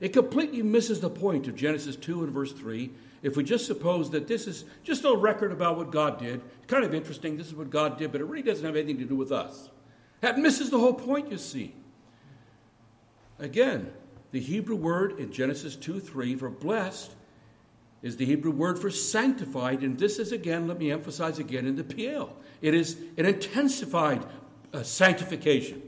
[0.00, 2.90] It completely misses the point of Genesis 2 and verse 3
[3.22, 6.40] if we just suppose that this is just a record about what God did.
[6.58, 8.98] It's kind of interesting, this is what God did, but it really doesn't have anything
[8.98, 9.70] to do with us.
[10.20, 11.74] That misses the whole point, you see.
[13.38, 13.92] Again,
[14.32, 17.12] the Hebrew word in Genesis 2 3 for blessed
[18.02, 21.76] is the Hebrew word for sanctified, and this is again, let me emphasize again, in
[21.76, 22.30] the Piel.
[22.60, 24.24] It is an intensified
[24.72, 25.82] uh, sanctification.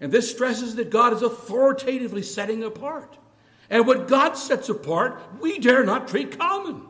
[0.00, 3.16] And this stresses that God is authoritatively setting apart.
[3.70, 6.82] And what God sets apart, we dare not treat common.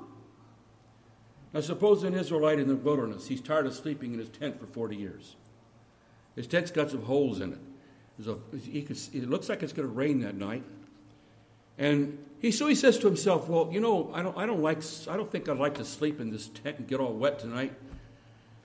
[1.53, 4.67] Now, suppose an Israelite in the wilderness, he's tired of sleeping in his tent for
[4.67, 5.37] 40 years.
[6.37, 7.59] His tent's got some holes in it.
[8.27, 10.65] It looks like it's going to rain that night.
[11.79, 14.83] And he, so he says to himself, Well, you know, I don't, I, don't like,
[15.09, 17.73] I don't think I'd like to sleep in this tent and get all wet tonight.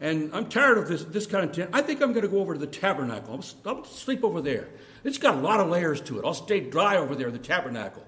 [0.04, 1.70] And I'm tired of this, this kind of tent.
[1.72, 3.42] I think I'm going to go over to the tabernacle.
[3.66, 4.68] I'll, I'll sleep over there.
[5.06, 6.26] It's got a lot of layers to it.
[6.26, 8.04] I'll stay dry over there in the tabernacle.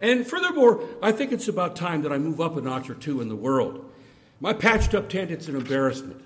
[0.00, 3.20] And furthermore, I think it's about time that I move up a notch or two
[3.20, 3.84] in the world.
[4.38, 6.22] My patched up tent, it's an embarrassment.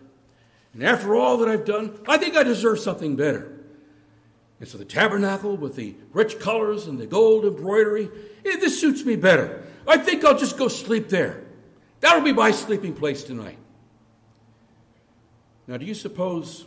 [0.75, 3.51] And after all that I've done, I think I deserve something better.
[4.61, 8.11] And so the tabernacle with the rich colors and the gold embroidery,
[8.45, 9.65] eh, this suits me better.
[9.89, 11.45] I think I'll just go sleep there.
[12.01, 13.57] That'll be my sleeping place tonight.
[15.73, 16.67] Now, do you suppose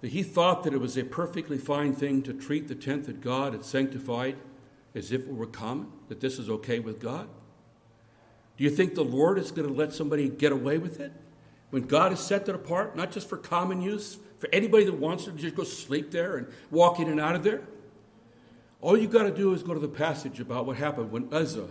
[0.00, 3.20] that he thought that it was a perfectly fine thing to treat the tent that
[3.20, 4.34] God had sanctified
[4.92, 7.28] as if it were common, that this is okay with God?
[8.56, 11.12] Do you think the Lord is going to let somebody get away with it?
[11.70, 15.26] When God has set it apart, not just for common use, for anybody that wants
[15.26, 17.62] to just go sleep there and walk in and out of there?
[18.80, 21.70] All you got to do is go to the passage about what happened when Uzzah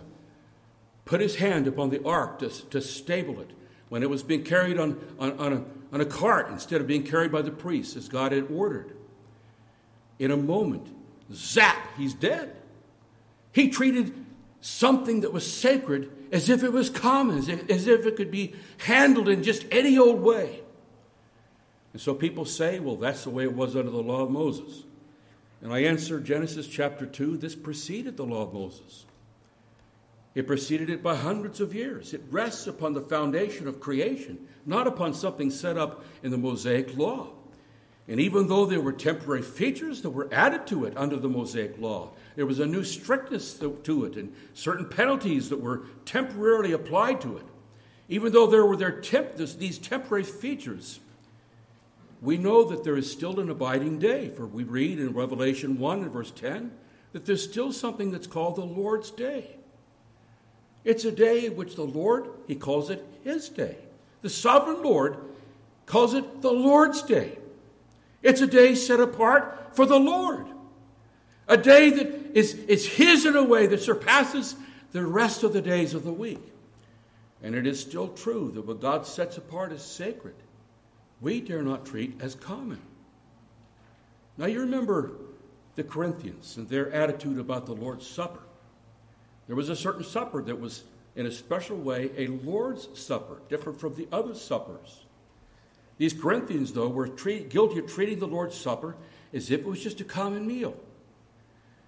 [1.04, 3.50] put his hand upon the ark to, to stable it,
[3.90, 7.02] when it was being carried on, on, on, a, on a cart instead of being
[7.02, 8.96] carried by the priests as God had ordered.
[10.18, 10.86] In a moment,
[11.32, 12.56] zap, he's dead.
[13.52, 14.14] He treated
[14.60, 18.30] something that was sacred as if it was common, as if, as if it could
[18.30, 20.60] be handled in just any old way.
[21.92, 24.84] And so people say, well, that's the way it was under the law of Moses.
[25.60, 29.06] And I answer Genesis chapter 2 this preceded the law of Moses.
[30.34, 32.14] It preceded it by hundreds of years.
[32.14, 36.96] It rests upon the foundation of creation, not upon something set up in the Mosaic
[36.96, 37.30] law.
[38.06, 41.78] And even though there were temporary features that were added to it under the Mosaic
[41.78, 47.20] law, there was a new strictness to it and certain penalties that were temporarily applied
[47.20, 47.46] to it.
[48.08, 50.98] Even though there were there temp- these temporary features,
[52.20, 54.28] we know that there is still an abiding day.
[54.28, 56.72] For we read in Revelation 1 and verse 10
[57.12, 59.59] that there's still something that's called the Lord's Day.
[60.84, 63.76] It's a day which the Lord, he calls it his day.
[64.22, 65.16] The sovereign Lord
[65.86, 67.38] calls it the Lord's Day.
[68.22, 70.46] It's a day set apart for the Lord.
[71.48, 74.56] A day that is, is his in a way that surpasses
[74.92, 76.52] the rest of the days of the week.
[77.42, 80.34] And it is still true that what God sets apart is sacred
[81.20, 82.80] we dare not treat as common.
[84.38, 85.12] Now, you remember
[85.74, 88.40] the Corinthians and their attitude about the Lord's Supper.
[89.50, 90.84] There was a certain supper that was,
[91.16, 95.00] in a special way, a Lord's Supper, different from the other suppers.
[95.98, 98.94] These Corinthians, though, were treat, guilty of treating the Lord's Supper
[99.32, 100.76] as if it was just a common meal.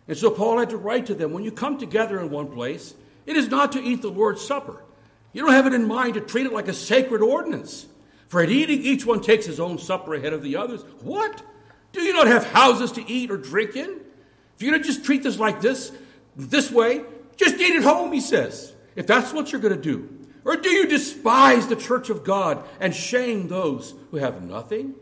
[0.09, 2.94] And so Paul had to write to them when you come together in one place,
[3.27, 4.83] it is not to eat the Lord's Supper.
[5.33, 7.87] You don't have it in mind to treat it like a sacred ordinance.
[8.27, 10.83] For at eating, each one takes his own supper ahead of the others.
[11.03, 11.40] What?
[11.92, 14.01] Do you not have houses to eat or drink in?
[14.57, 15.92] If you're going to just treat this like this,
[16.35, 17.05] this way,
[17.42, 20.18] just eat at home, he says, if that's what you're going to do.
[20.44, 24.94] Or do you despise the church of God and shame those who have nothing?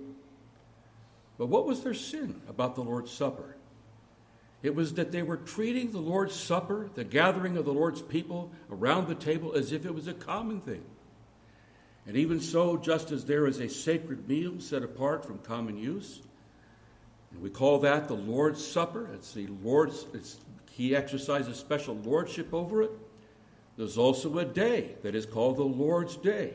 [1.39, 3.57] But what was their sin about the Lord's Supper?
[4.63, 8.53] It was that they were treating the Lord's Supper, the gathering of the Lord's people
[8.71, 10.85] around the table, as if it was a common thing.
[12.07, 16.21] And even so, just as there is a sacred meal set apart from common use,
[17.31, 20.37] and we call that the Lord's Supper, it's the Lord's, it's,
[20.81, 22.91] he exercises special lordship over it.
[23.77, 26.55] There's also a day that is called the Lord's Day.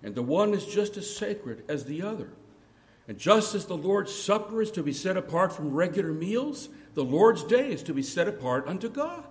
[0.00, 2.30] And the one is just as sacred as the other.
[3.08, 7.02] And just as the Lord's Supper is to be set apart from regular meals, the
[7.02, 9.24] Lord's Day is to be set apart unto God.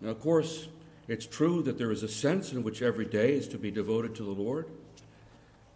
[0.00, 0.68] Now, of course,
[1.08, 4.14] it's true that there is a sense in which every day is to be devoted
[4.14, 4.70] to the Lord.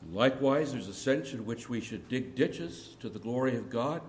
[0.00, 3.68] And likewise, there's a sense in which we should dig ditches to the glory of
[3.68, 4.00] God.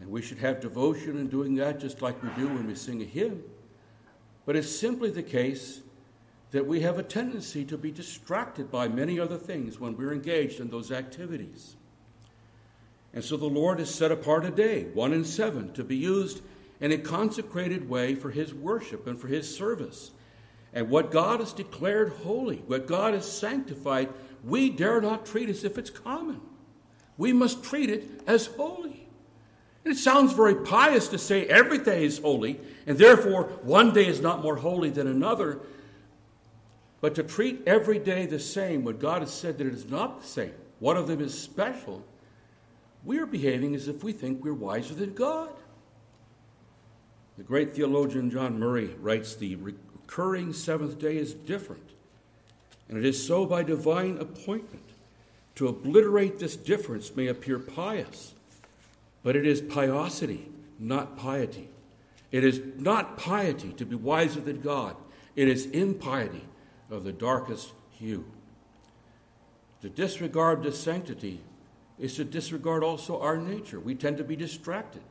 [0.00, 3.00] And we should have devotion in doing that just like we do when we sing
[3.02, 3.42] a hymn.
[4.44, 5.80] But it's simply the case
[6.52, 10.60] that we have a tendency to be distracted by many other things when we're engaged
[10.60, 11.76] in those activities.
[13.12, 16.42] And so the Lord has set apart a day, one in seven, to be used
[16.80, 20.10] in a consecrated way for His worship and for His service.
[20.72, 24.10] And what God has declared holy, what God has sanctified,
[24.44, 26.40] we dare not treat as if it's common.
[27.16, 29.05] We must treat it as holy.
[29.86, 32.58] It sounds very pious to say every day is holy,
[32.88, 35.60] and therefore one day is not more holy than another.
[37.00, 40.20] But to treat every day the same when God has said that it is not
[40.20, 42.04] the same, one of them is special,
[43.04, 45.52] we are behaving as if we think we're wiser than God.
[47.38, 51.90] The great theologian John Murray writes the recurring seventh day is different,
[52.88, 54.82] and it is so by divine appointment.
[55.54, 58.34] To obliterate this difference may appear pious,
[59.26, 60.44] but it is piosity,
[60.78, 61.68] not piety.
[62.30, 64.94] It is not piety to be wiser than God,
[65.34, 66.46] it is impiety
[66.92, 68.24] of the darkest hue.
[69.82, 71.40] To disregard this sanctity
[71.98, 73.80] is to disregard also our nature.
[73.80, 75.02] We tend to be distracted.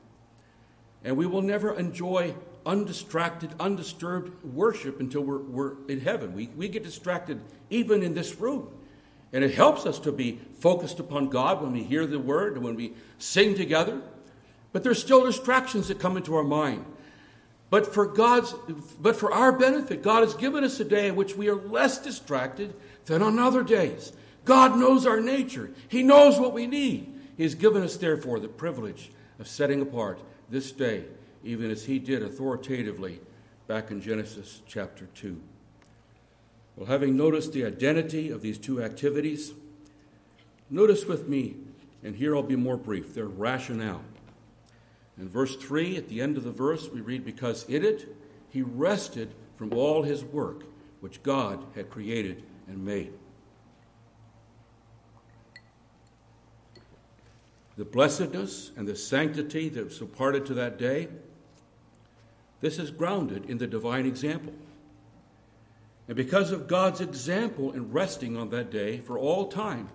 [1.04, 2.36] And we will never enjoy
[2.66, 6.34] undistracted, undisturbed worship until we're, we're in heaven.
[6.34, 8.70] We, we get distracted even in this room.
[9.36, 12.64] And it helps us to be focused upon God when we hear the word and
[12.64, 14.02] when we sing together.
[14.72, 16.86] But there's still distractions that come into our mind.
[17.70, 18.56] But for God's
[18.98, 21.98] but for our benefit, God has given us a day in which we are less
[21.98, 22.76] distracted
[23.08, 24.14] than on other days.
[24.46, 25.70] God knows our nature.
[25.90, 27.14] He knows what we need.
[27.36, 31.04] He has given us, therefore, the privilege of setting apart this day,
[31.44, 33.20] even as He did authoritatively
[33.68, 35.42] back in Genesis chapter 2.
[36.76, 39.54] Well, having noticed the identity of these two activities,
[40.70, 41.56] notice with me,
[42.04, 44.04] and here I'll be more brief, their rationale.
[45.18, 48.14] In verse 3, at the end of the verse, we read, Because in it
[48.50, 50.64] he rested from all his work
[51.00, 53.14] which God had created and made.
[57.78, 61.10] The blessedness and the sanctity that was imparted to that day,
[62.62, 64.54] this is grounded in the divine example.
[66.08, 69.90] And because of God's example in resting on that day for all time,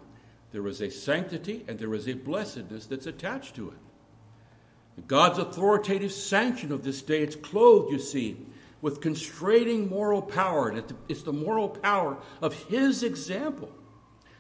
[0.53, 5.07] there is a sanctity and there is a blessedness that's attached to it.
[5.07, 8.37] God's authoritative sanction of this day, it's clothed, you see,
[8.83, 10.69] with constraining moral power.
[10.69, 13.71] And it's the moral power of His example.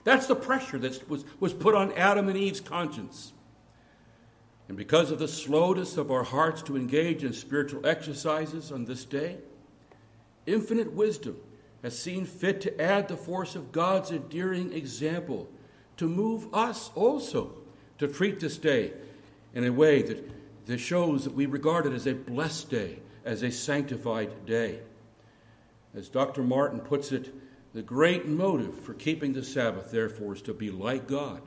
[0.05, 3.33] That's the pressure that was, was put on Adam and Eve's conscience.
[4.69, 9.05] And because of the slowness of our hearts to engage in spiritual exercises on this
[9.05, 9.39] day,
[10.47, 11.37] infinite wisdom
[11.83, 15.49] has seen fit to add the force of God's endearing example
[15.97, 17.53] to move us also
[17.99, 18.93] to treat this day
[19.55, 20.31] in a way that,
[20.67, 24.81] that shows that we regard it as a blessed day, as a sanctified day.
[25.95, 26.43] As Dr.
[26.43, 27.35] Martin puts it,
[27.73, 31.43] the great motive for keeping the Sabbath, therefore, is to be like God.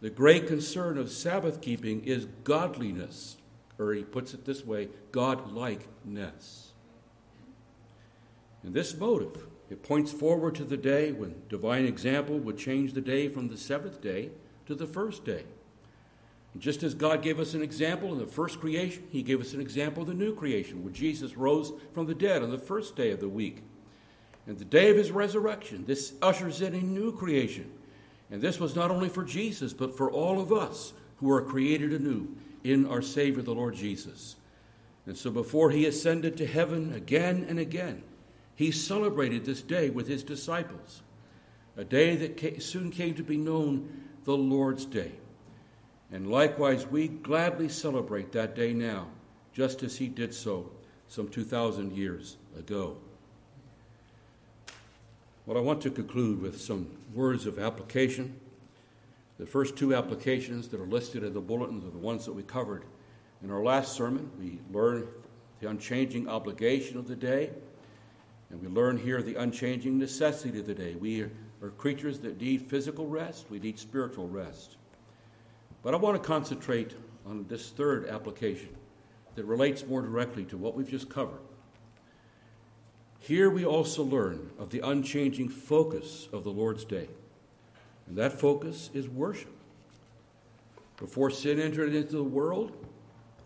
[0.00, 3.36] The great concern of Sabbath keeping is godliness,
[3.78, 6.68] or he puts it this way godlikeness.
[8.62, 13.00] And this motive, it points forward to the day when divine example would change the
[13.00, 14.30] day from the seventh day
[14.66, 15.44] to the first day.
[16.54, 19.52] And just as God gave us an example in the first creation, He gave us
[19.52, 22.96] an example of the new creation, where Jesus rose from the dead on the first
[22.96, 23.62] day of the week.
[24.46, 27.70] And the day of His resurrection, this ushers in a new creation.
[28.30, 31.92] And this was not only for Jesus, but for all of us who are created
[31.92, 32.28] anew
[32.64, 34.36] in our Savior, the Lord Jesus.
[35.06, 38.02] And so before He ascended to heaven again and again,
[38.58, 41.02] he celebrated this day with his disciples,
[41.76, 45.12] a day that soon came to be known the Lord's Day.
[46.10, 49.06] And likewise, we gladly celebrate that day now,
[49.52, 50.72] just as he did so
[51.06, 52.96] some 2,000 years ago.
[55.46, 58.40] Well, I want to conclude with some words of application.
[59.38, 62.42] The first two applications that are listed in the bulletin are the ones that we
[62.42, 62.82] covered
[63.40, 64.32] in our last sermon.
[64.36, 65.06] We learned
[65.60, 67.52] the unchanging obligation of the day
[68.50, 70.94] and we learn here the unchanging necessity of the day.
[70.94, 71.30] We are,
[71.76, 74.76] creatures that need physical rest, we need spiritual rest.
[75.82, 76.94] But I want to concentrate
[77.26, 78.70] on this third application
[79.34, 81.40] that relates more directly to what we've just covered.
[83.20, 87.08] Here we also learn of the unchanging focus of the Lord's day.
[88.06, 89.52] And that focus is worship.
[90.96, 92.72] Before sin entered into the world,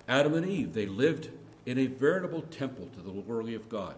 [0.09, 1.31] Adam and Eve, they lived
[1.67, 3.97] in a veritable temple to the glory of God.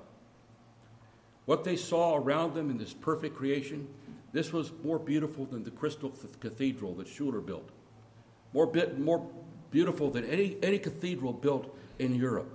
[1.46, 3.86] What they saw around them in this perfect creation,
[4.32, 7.68] this was more beautiful than the crystal cathedral that Schuller built.
[8.52, 9.28] More, bit, more
[9.70, 12.50] beautiful than any, any cathedral built in Europe.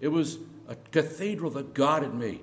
[0.00, 2.42] It was a cathedral that God had made.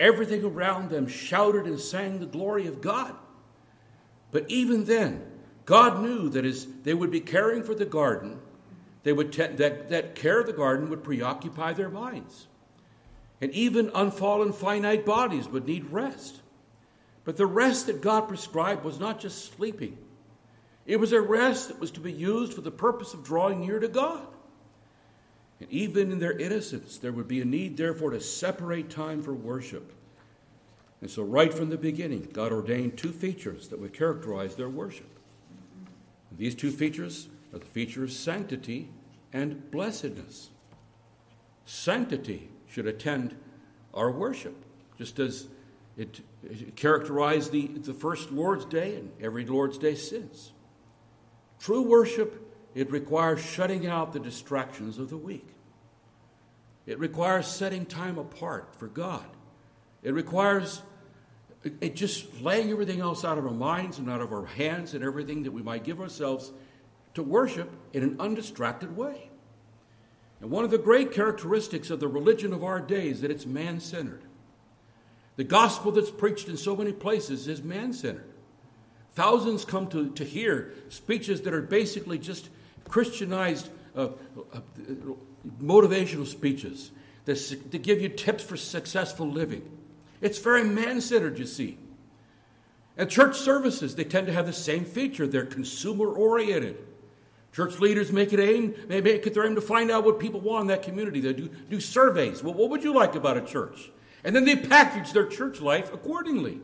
[0.00, 3.14] Everything around them shouted and sang the glory of God.
[4.30, 5.24] But even then,
[5.64, 8.40] God knew that as they would be caring for the garden,
[9.04, 12.48] they would te- that, that care of the garden would preoccupy their minds.
[13.40, 16.40] And even unfallen finite bodies would need rest.
[17.24, 19.98] But the rest that God prescribed was not just sleeping,
[20.86, 23.78] it was a rest that was to be used for the purpose of drawing near
[23.78, 24.26] to God.
[25.60, 29.32] And even in their innocence, there would be a need, therefore, to separate time for
[29.32, 29.92] worship.
[31.00, 35.08] And so, right from the beginning, God ordained two features that would characterize their worship.
[36.30, 38.90] And these two features are the feature of sanctity
[39.32, 40.50] and blessedness.
[41.64, 43.36] Sanctity should attend
[43.94, 44.64] our worship,
[44.98, 45.46] just as
[45.96, 50.50] it, it characterized the, the first Lord's Day and every Lord's Day since.
[51.60, 55.54] True worship, it requires shutting out the distractions of the week.
[56.84, 59.24] It requires setting time apart for God.
[60.02, 60.82] It requires
[61.80, 65.02] it just laying everything else out of our minds and out of our hands and
[65.02, 66.52] everything that we might give ourselves
[67.14, 69.30] to worship in an undistracted way.
[70.44, 73.46] And one of the great characteristics of the religion of our day is that it's
[73.46, 74.20] man centered.
[75.36, 78.30] The gospel that's preached in so many places is man centered.
[79.14, 82.50] Thousands come to, to hear speeches that are basically just
[82.90, 84.08] Christianized uh,
[84.52, 84.60] uh,
[85.62, 86.90] motivational speeches
[87.24, 87.36] that,
[87.70, 89.66] that give you tips for successful living.
[90.20, 91.78] It's very man centered, you see.
[92.98, 95.26] And church services, they tend to have the same feature.
[95.26, 96.76] They're consumer oriented.
[97.54, 100.62] Church leaders make it aim, make it their aim to find out what people want
[100.62, 101.20] in that community.
[101.20, 102.42] They do, do surveys.
[102.42, 103.92] Well, what would you like about a church?
[104.24, 106.60] And then they package their church life accordingly.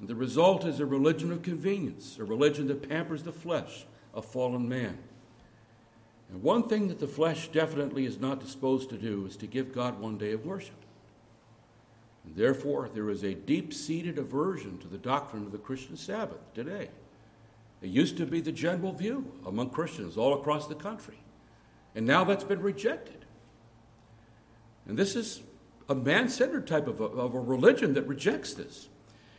[0.00, 4.24] And the result is a religion of convenience, a religion that pampers the flesh of
[4.24, 4.98] fallen man.
[6.28, 9.72] And one thing that the flesh definitely is not disposed to do is to give
[9.72, 10.74] God one day of worship.
[12.24, 16.52] And therefore, there is a deep seated aversion to the doctrine of the Christian Sabbath
[16.52, 16.90] today.
[17.82, 21.18] It used to be the general view among Christians all across the country.
[21.94, 23.24] And now that's been rejected.
[24.86, 25.42] And this is
[25.88, 28.88] a man centered type of a, of a religion that rejects this.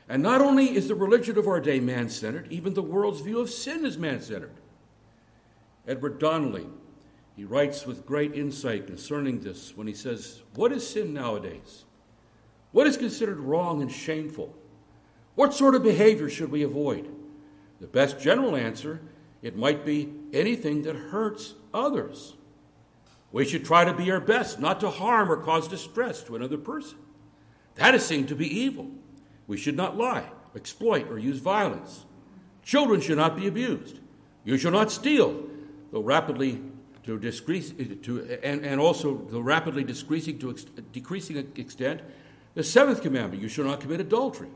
[0.09, 3.39] And not only is the religion of our day man centered, even the world's view
[3.39, 4.55] of sin is man centered.
[5.87, 6.67] Edward Donnelly,
[7.35, 11.85] he writes with great insight concerning this when he says, What is sin nowadays?
[12.71, 14.55] What is considered wrong and shameful?
[15.35, 17.09] What sort of behavior should we avoid?
[17.82, 19.01] The best general answer
[19.41, 22.36] it might be anything that hurts others.
[23.32, 26.57] We should try to be our best not to harm or cause distress to another
[26.57, 26.99] person.
[27.75, 28.91] That is seen to be evil.
[29.47, 32.05] We should not lie, exploit, or use violence.
[32.63, 33.99] Children should not be abused.
[34.43, 35.43] You shall not steal,
[35.91, 36.61] though rapidly
[37.03, 42.01] to decrease, eh, to, and, and also the rapidly decreasing to ex, decreasing extent,
[42.53, 44.49] the seventh commandment, you shall not commit adultery.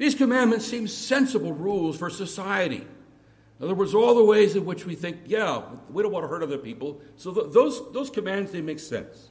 [0.00, 2.86] These commandments seem sensible rules for society.
[3.58, 6.28] In other words, all the ways in which we think, yeah, we don't want to
[6.28, 7.02] hurt other people.
[7.16, 9.28] So th- those, those commands, they make sense.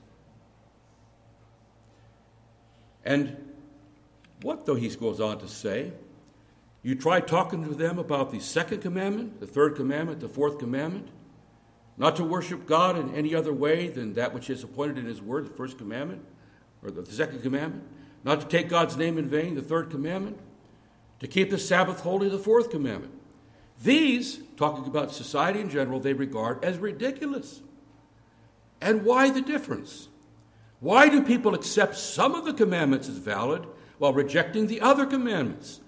[3.04, 3.56] And
[4.44, 5.92] what, though, he goes on to say,
[6.84, 11.08] you try talking to them about the second commandment, the third commandment, the fourth commandment,
[11.98, 15.20] not to worship God in any other way than that which is appointed in His
[15.20, 16.24] Word, the first commandment,
[16.84, 17.86] or the second commandment,
[18.24, 20.38] not to take God's name in vain, the third commandment,
[21.20, 23.14] to keep the Sabbath holy, the fourth commandment.
[23.82, 27.62] These, talking about society in general, they regard as ridiculous.
[28.82, 30.10] And why the difference?
[30.80, 33.66] Why do people accept some of the commandments as valid
[34.00, 35.82] while rejecting the other commandments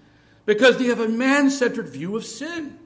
[0.45, 2.77] because they have a man centered view of sin.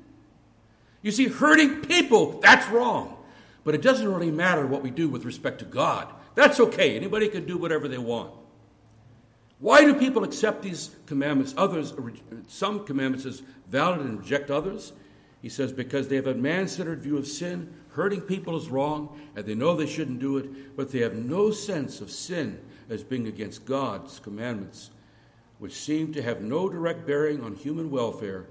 [1.02, 3.18] You see, hurting people, that's wrong.
[3.64, 6.08] But it doesn't really matter what we do with respect to God.
[6.36, 6.96] That's okay.
[6.96, 8.32] Anybody can do whatever they want.
[9.66, 11.92] Why do people accept these commandments, others,
[12.46, 14.94] some commandments as valid and reject others?
[15.42, 19.20] He says, because they have a man centered view of sin, hurting people is wrong,
[19.36, 22.60] and they know they shouldn't do it, but they have no sense of sin
[22.92, 24.92] as being against God's commandments
[25.58, 28.46] which seem to have no direct bearing on human welfare,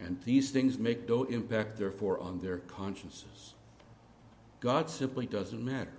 [0.00, 3.52] and these things make no impact, therefore, on their consciences.
[4.60, 5.92] God simply doesn't matter.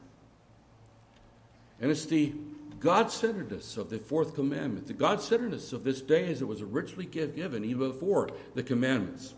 [1.80, 2.34] And it's the
[2.80, 6.62] God centeredness of the fourth commandment, the God centeredness of this day as it was
[6.62, 9.34] originally given, even before the commandments.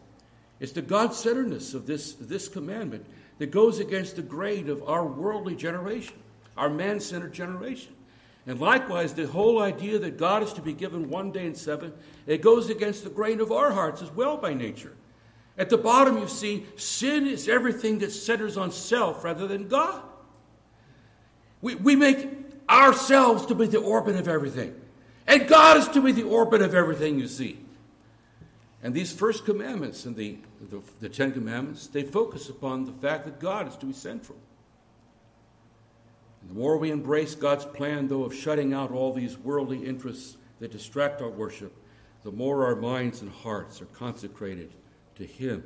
[0.60, 3.06] It's the God centeredness of this, this commandment
[3.39, 6.16] that goes against the grain of our worldly generation,
[6.56, 7.96] our man centered generation.
[8.46, 11.94] And likewise, the whole idea that God is to be given one day in seven,
[12.28, 14.94] it goes against the grain of our hearts as well by nature.
[15.58, 20.02] At the bottom, you see, sin is everything that centers on self rather than God.
[21.62, 22.41] We, we make
[22.72, 24.74] ourselves to be the orbit of everything.
[25.28, 27.59] And God is to be the orbit of everything you see.
[28.82, 33.26] And these first commandments and the, the, the Ten Commandments, they focus upon the fact
[33.26, 34.38] that God is to be central.
[36.41, 40.38] And the more we embrace God's plan, though, of shutting out all these worldly interests
[40.59, 41.74] that distract our worship,
[42.24, 44.72] the more our minds and hearts are consecrated
[45.15, 45.63] to Him.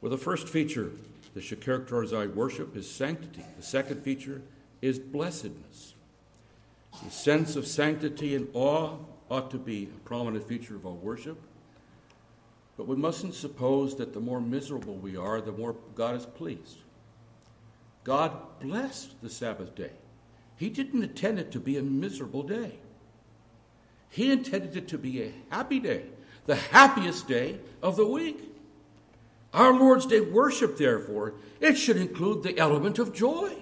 [0.00, 0.90] Well, the first feature
[1.34, 3.44] that should characterize our worship is sanctity.
[3.56, 4.42] The second feature
[4.82, 5.94] is blessedness.
[7.04, 8.96] The sense of sanctity and awe
[9.30, 11.38] ought to be a prominent feature of our worship.
[12.76, 16.78] But we mustn't suppose that the more miserable we are, the more God is pleased.
[18.04, 19.92] God blessed the Sabbath day.
[20.56, 22.78] He didn't intend it to be a miserable day.
[24.10, 26.04] He intended it to be a happy day,
[26.46, 28.54] the happiest day of the week.
[29.52, 33.59] Our Lord's Day worship, therefore, it should include the element of joy.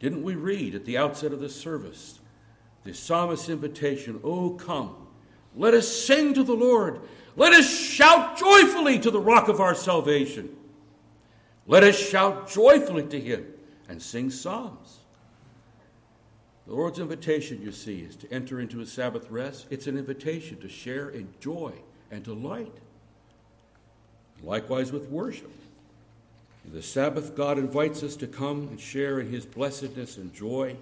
[0.00, 2.18] Didn't we read at the outset of the service
[2.82, 4.96] the psalmist's invitation, Oh, come,
[5.54, 7.00] let us sing to the Lord.
[7.36, 10.56] Let us shout joyfully to the rock of our salvation.
[11.66, 13.46] Let us shout joyfully to him
[13.88, 14.98] and sing psalms.
[16.66, 19.66] The Lord's invitation, you see, is to enter into his Sabbath rest.
[19.70, 21.72] It's an invitation to share in joy
[22.10, 22.74] and delight.
[24.42, 25.52] Likewise with worship.
[26.72, 30.76] The Sabbath, God invites us to come and share in his blessedness and joy.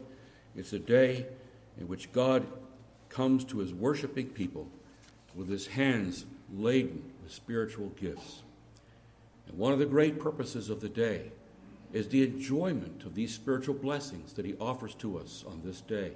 [0.54, 1.26] It's a day
[1.80, 2.46] in which God
[3.08, 4.68] comes to his worshiping people
[5.34, 8.42] with his hands laden with spiritual gifts.
[9.46, 11.32] And one of the great purposes of the day
[11.92, 16.12] is the enjoyment of these spiritual blessings that he offers to us on this day.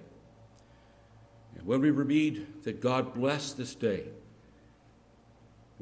[1.56, 4.04] And when we read that God blessed this day,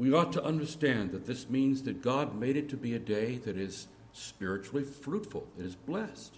[0.01, 3.37] we ought to understand that this means that God made it to be a day
[3.37, 6.37] that is spiritually fruitful, it is blessed.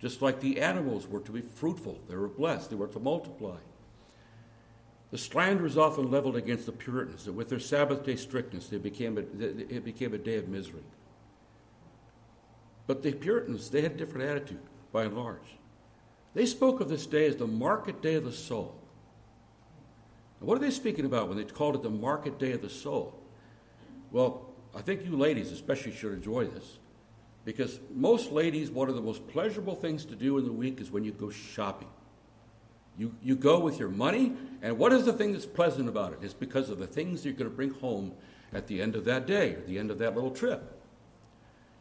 [0.00, 3.58] Just like the animals were to be fruitful, they were blessed, they were to multiply.
[5.10, 8.78] The slander is often leveled against the Puritans that with their Sabbath day strictness, they
[8.78, 10.84] became a, it became a day of misery.
[12.86, 15.58] But the Puritans, they had a different attitude by and large.
[16.32, 18.74] They spoke of this day as the market day of the soul.
[20.40, 23.18] What are they speaking about when they called it the market day of the soul?
[24.12, 26.78] Well, I think you ladies especially should enjoy this
[27.44, 30.90] because most ladies, one of the most pleasurable things to do in the week is
[30.90, 31.88] when you go shopping.
[32.98, 34.32] You, you go with your money,
[34.62, 36.18] and what is the thing that's pleasant about it?
[36.22, 38.12] It's because of the things you're going to bring home
[38.52, 40.82] at the end of that day or the end of that little trip.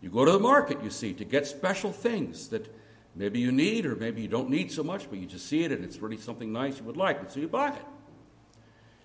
[0.01, 2.73] You go to the market, you see, to get special things that
[3.15, 5.71] maybe you need or maybe you don't need so much, but you just see it
[5.71, 7.85] and it's really something nice you would like, and so you buy it.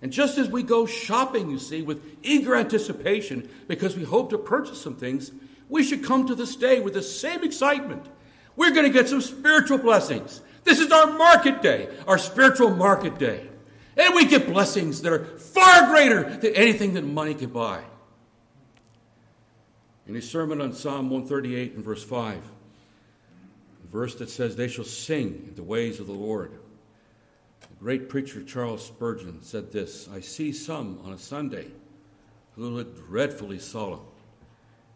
[0.01, 4.37] And just as we go shopping, you see, with eager anticipation because we hope to
[4.37, 5.31] purchase some things,
[5.69, 8.05] we should come to this day with the same excitement.
[8.55, 10.41] We're going to get some spiritual blessings.
[10.63, 13.47] This is our market day, our spiritual market day.
[13.95, 17.83] And we get blessings that are far greater than anything that money can buy.
[20.07, 24.85] In his sermon on Psalm 138 and verse 5, a verse that says, They shall
[24.85, 26.51] sing in the ways of the Lord.
[27.81, 31.71] Great preacher Charles Spurgeon said this I see some on a Sunday
[32.55, 34.01] who look dreadfully solemn,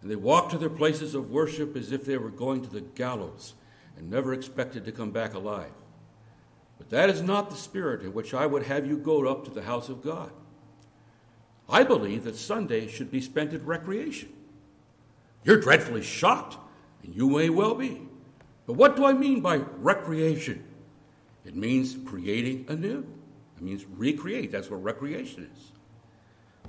[0.02, 2.82] and they walk to their places of worship as if they were going to the
[2.82, 3.56] gallows
[3.98, 5.72] and never expected to come back alive.
[6.78, 9.52] But that is not the spirit in which I would have you go up to
[9.52, 10.30] the house of God.
[11.68, 14.30] I believe that Sunday should be spent in recreation.
[15.44, 16.58] You're dreadfully shocked,
[17.02, 18.04] and you may well be.
[18.68, 20.64] But what do I mean by recreation?
[21.46, 23.06] It means creating anew.
[23.58, 24.52] It means recreate.
[24.52, 25.72] That's what recreation is.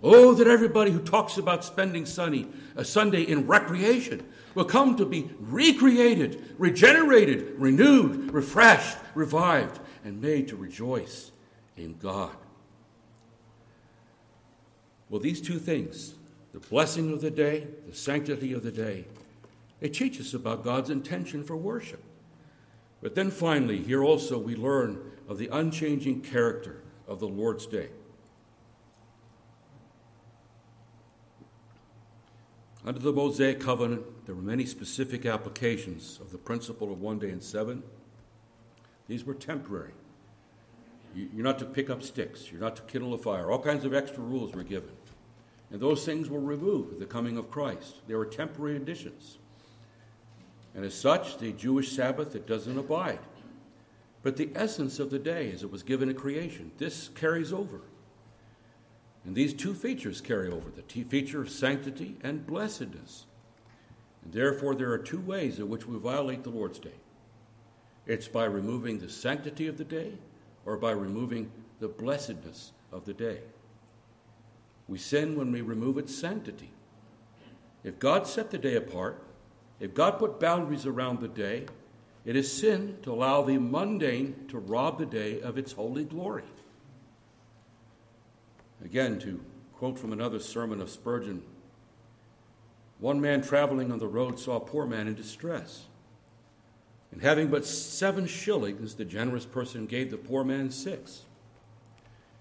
[0.03, 2.47] Oh, that everybody who talks about spending sunny,
[2.77, 10.49] a Sunday in recreation will come to be recreated, regenerated, renewed, refreshed, revived, and made
[10.49, 11.33] to rejoice
[11.77, 12.37] in God.
[15.09, 16.15] Well, these two things,
[16.53, 19.07] the blessing of the day, the sanctity of the day,
[19.81, 22.03] they teach us about God's intention for worship.
[23.07, 24.99] But then finally, here also we learn
[25.29, 27.91] of the unchanging character of the Lord's day.
[32.85, 37.31] Under the Mosaic covenant, there were many specific applications of the principle of one day
[37.31, 37.85] in seven.
[39.07, 39.93] These were temporary.
[41.15, 43.53] You're not to pick up sticks, you're not to kindle a fire.
[43.53, 44.97] All kinds of extra rules were given.
[45.71, 47.99] And those things were removed with the coming of Christ.
[48.09, 49.39] They were temporary additions.
[50.77, 53.19] And as such, the Jewish Sabbath, it doesn't abide.
[54.23, 57.81] But the essence of the day, as it was given at creation, this carries over.
[59.25, 63.25] And these two features carry over the feature of sanctity and blessedness.
[64.23, 66.93] And therefore, there are two ways in which we violate the Lord's day
[68.07, 70.13] it's by removing the sanctity of the day
[70.65, 71.51] or by removing
[71.81, 73.41] the blessedness of the day.
[74.89, 76.71] We sin when we remove its sanctity.
[77.83, 79.26] If God set the day apart,
[79.81, 81.67] if God put boundaries around the day,
[82.25, 86.43] it is sin to allow the mundane to rob the day of its holy glory.
[88.85, 89.41] Again, to
[89.75, 91.43] quote from another sermon of Spurgeon
[92.99, 95.85] one man traveling on the road saw a poor man in distress.
[97.13, 101.23] And having but seven shillings, the generous person gave the poor man six.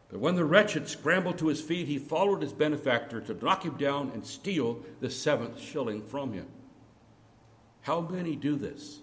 [0.09, 3.75] But when the wretched scrambled to his feet, he followed his benefactor to knock him
[3.75, 6.47] down and steal the seventh shilling from him.
[7.85, 8.99] How many do this?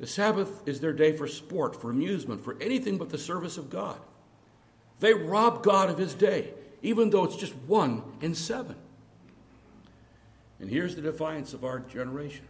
[0.00, 3.68] The Sabbath is their day for sport, for amusement, for anything but the service of
[3.68, 4.00] God.
[5.00, 8.76] They rob God of his day, even though it's just one in seven.
[10.58, 12.46] And here's the defiance of our generation.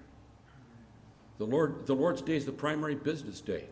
[1.38, 3.64] The, Lord, the Lord's Day is the primary business day.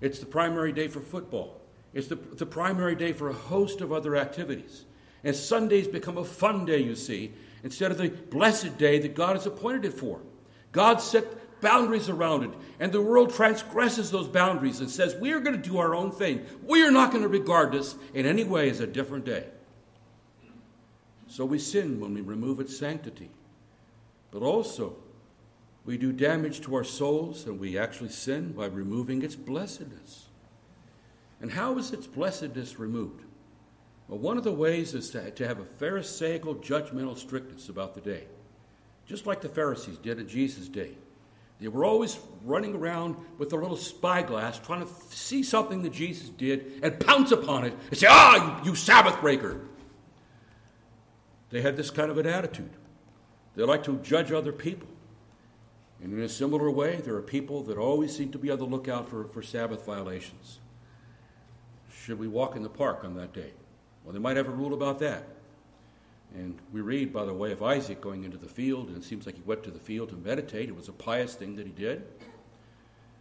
[0.00, 1.60] It's the primary day for football.
[1.92, 4.86] It's the, the primary day for a host of other activities.
[5.24, 9.36] And Sundays become a fun day, you see, instead of the blessed day that God
[9.36, 10.22] has appointed it for.
[10.74, 15.40] God set boundaries around it, and the world transgresses those boundaries and says, We are
[15.40, 16.44] going to do our own thing.
[16.66, 19.46] We are not going to regard this in any way as a different day.
[21.28, 23.30] So we sin when we remove its sanctity.
[24.30, 24.96] But also,
[25.84, 30.26] we do damage to our souls and we actually sin by removing its blessedness.
[31.40, 33.22] And how is its blessedness removed?
[34.08, 38.00] Well, one of the ways is to, to have a Pharisaical judgmental strictness about the
[38.00, 38.24] day,
[39.06, 40.92] just like the Pharisees did at Jesus' day.
[41.60, 46.28] They were always running around with a little spyglass, trying to see something that Jesus
[46.28, 49.60] did and pounce upon it and say, Ah, you, you Sabbath breaker.
[51.50, 52.70] They had this kind of an attitude.
[53.54, 54.88] They like to judge other people.
[56.02, 58.64] And in a similar way, there are people that always seem to be on the
[58.64, 60.58] lookout for, for Sabbath violations.
[62.02, 63.52] Should we walk in the park on that day?
[64.04, 65.24] Well, they might have a rule about that.
[66.34, 69.24] And we read, by the way, of Isaac going into the field, and it seems
[69.24, 70.68] like he went to the field to meditate.
[70.68, 72.02] It was a pious thing that he did.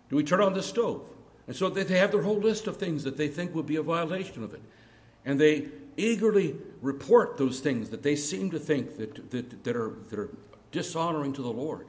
[0.10, 1.10] Do we turn on the stove?
[1.46, 3.84] And so they have their whole list of things that they think would be a
[3.84, 4.62] violation of it.
[5.26, 9.96] And they eagerly report those things that they seem to think that, that, that, are,
[10.10, 10.30] that are
[10.72, 11.86] dishonoring to the Lord.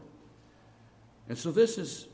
[1.28, 2.06] And so this is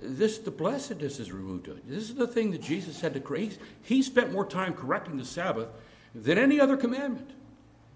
[0.00, 1.68] this the blessedness is removed.
[1.86, 3.58] This is the thing that Jesus had to create.
[3.82, 5.68] He spent more time correcting the Sabbath
[6.14, 7.30] than any other commandment.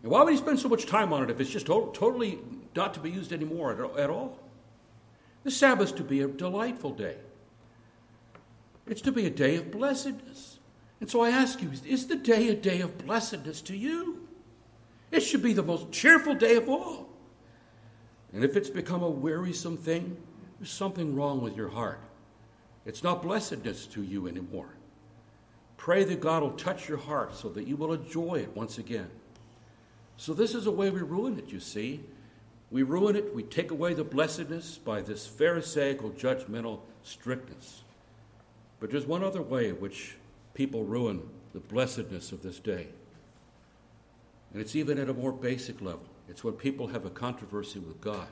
[0.03, 2.39] And why would he spend so much time on it if it's just to- totally
[2.75, 4.39] not to be used anymore at, at all?
[5.45, 7.17] The Sabbath to be a delightful day.
[8.87, 10.59] It's to be a day of blessedness.
[11.01, 14.29] And so I ask you, is the day a day of blessedness to you?
[15.11, 17.09] It should be the most cheerful day of all.
[18.33, 20.17] And if it's become a wearisome thing,
[20.59, 22.01] there's something wrong with your heart.
[22.87, 24.75] It's not blessedness to you anymore.
[25.77, 29.11] Pray that God will touch your heart so that you will enjoy it once again.
[30.17, 32.01] So, this is a way we ruin it, you see.
[32.71, 37.83] We ruin it, we take away the blessedness by this Pharisaical, judgmental strictness.
[38.81, 40.17] But there's one other way in which
[40.55, 42.89] people ruin the blessedness of this day.
[44.53, 46.07] And it's even at a more basic level.
[46.29, 48.27] It's when people have a controversy with God.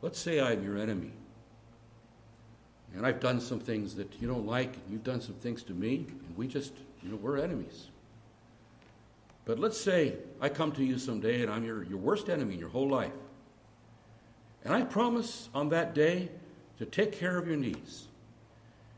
[0.00, 1.12] Let's say I'm your enemy.
[2.94, 5.72] And I've done some things that you don't like, and you've done some things to
[5.72, 6.72] me, and we just,
[7.02, 7.88] you know, we're enemies.
[9.48, 12.60] But let's say I come to you someday and I'm your, your worst enemy in
[12.60, 13.14] your whole life.
[14.62, 16.28] And I promise on that day
[16.76, 18.08] to take care of your needs.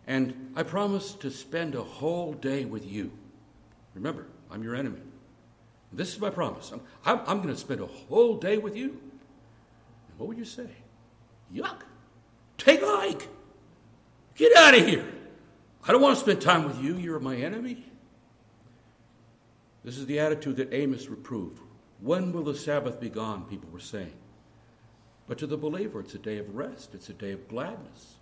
[0.08, 3.12] And I promise to spend a whole day with you.
[3.94, 4.98] Remember, I'm your enemy.
[5.92, 6.72] This is my promise.
[6.72, 8.88] I'm, I'm, I'm going to spend a whole day with you.
[8.88, 10.66] And what would you say?
[11.54, 11.82] Yuck.
[12.58, 13.28] Take a hike.
[14.34, 15.06] Get out of here.
[15.86, 16.96] I don't want to spend time with you.
[16.96, 17.84] You're my enemy.
[19.84, 21.60] This is the attitude that Amos reproved.
[22.00, 23.44] When will the Sabbath be gone?
[23.44, 24.14] People were saying.
[25.26, 28.16] But to the believer, it's a day of rest, it's a day of gladness.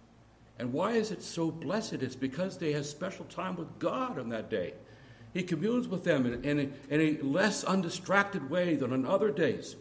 [0.58, 1.94] And why is it so blessed?
[1.94, 4.74] It's because they have special time with God on that day.
[5.32, 9.30] He communes with them in, in, a, in a less undistracted way than on other
[9.30, 9.76] days.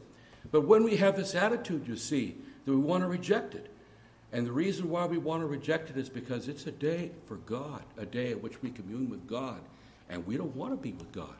[0.52, 3.72] But when we have this attitude, you see, that we want to reject it.
[4.32, 7.38] And the reason why we want to reject it is because it's a day for
[7.38, 9.62] God, a day at which we commune with God.
[10.10, 11.36] And we don't want to be with God.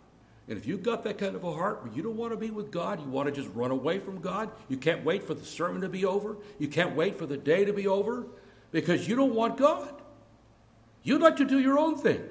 [0.48, 2.52] And if you've got that kind of a heart where you don't want to be
[2.52, 5.46] with God, you want to just run away from God, you can't wait for the
[5.46, 8.26] sermon to be over, you can't wait for the day to be over,
[8.72, 9.94] because you don't want God.
[11.04, 12.24] You'd like to do your own thing.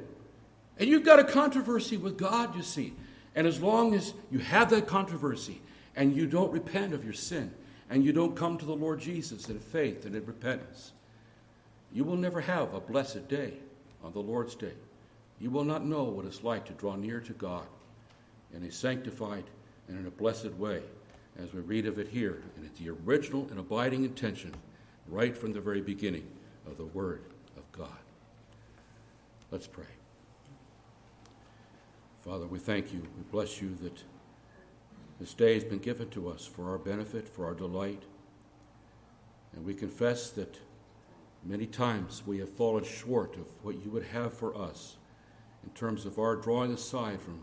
[0.79, 2.95] And you've got a controversy with God, you see.
[3.35, 5.61] And as long as you have that controversy
[5.95, 7.53] and you don't repent of your sin
[7.91, 10.93] and you don't come to the Lord Jesus in faith and in repentance,
[11.93, 13.55] you will never have a blessed day
[14.03, 14.75] on the Lord's day.
[15.39, 17.67] You will not know what it's like to draw near to God.
[18.57, 19.45] In a sanctified
[19.89, 20.83] and in a blessed way
[21.39, 22.43] as we read of it here.
[22.57, 24.55] And it's the original and abiding intention
[25.09, 26.27] right from the very beginning
[26.67, 27.25] of the Word
[27.57, 27.89] of God.
[29.51, 29.85] Let's pray.
[32.25, 33.01] Father, we thank you.
[33.01, 34.03] We bless you that
[35.21, 38.03] this day has been given to us for our benefit, for our delight.
[39.55, 40.59] And we confess that
[41.45, 44.97] many times we have fallen short of what you would have for us
[45.63, 47.43] in terms of our drawing aside from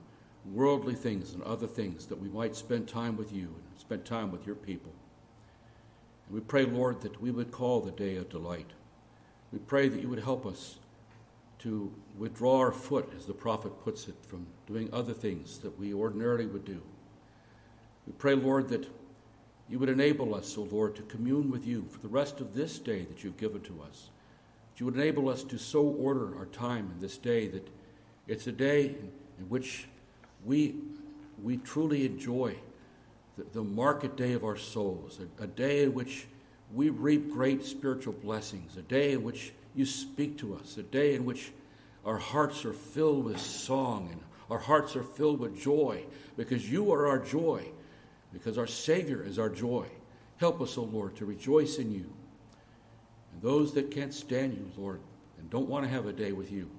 [0.51, 4.31] worldly things and other things that we might spend time with you and spend time
[4.31, 4.91] with your people.
[6.27, 8.71] And we pray, Lord, that we would call the day a delight.
[9.51, 10.79] We pray that you would help us
[11.59, 15.93] to withdraw our foot, as the prophet puts it, from doing other things that we
[15.93, 16.81] ordinarily would do.
[18.05, 18.89] We pray, Lord, that
[19.69, 22.53] you would enable us, O oh Lord, to commune with you for the rest of
[22.53, 24.09] this day that you've given to us.
[24.73, 27.69] That you would enable us to so order our time in this day that
[28.27, 29.87] it's a day in, in which
[30.45, 30.75] we,
[31.41, 32.55] we truly enjoy
[33.37, 36.27] the, the, market day of our souls, a, a day in which
[36.73, 41.15] we reap great spiritual blessings, a day in which you speak to us, a day
[41.15, 41.51] in which
[42.05, 46.03] our hearts are filled with song and our hearts are filled with joy
[46.37, 47.65] because you are our joy,
[48.31, 49.87] because our Savior is our joy.
[50.37, 52.11] Help us, O oh Lord, to rejoice in you.
[53.31, 54.99] And those that can't stand you, Lord,
[55.39, 56.69] and don't want to have a day with you,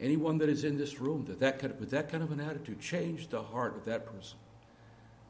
[0.00, 2.40] anyone that is in this room that, that kind of, with that kind of an
[2.40, 4.38] attitude, change the heart of that person.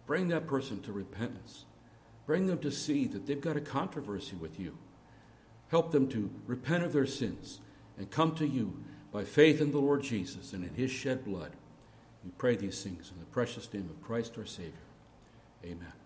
[0.07, 1.65] Bring that person to repentance.
[2.27, 4.77] Bring them to see that they've got a controversy with you.
[5.69, 7.61] Help them to repent of their sins
[7.99, 11.53] and come to you by faith in the Lord Jesus and in his shed blood.
[12.25, 14.73] We pray these things in the precious name of Christ our Savior.
[15.65, 16.06] Amen.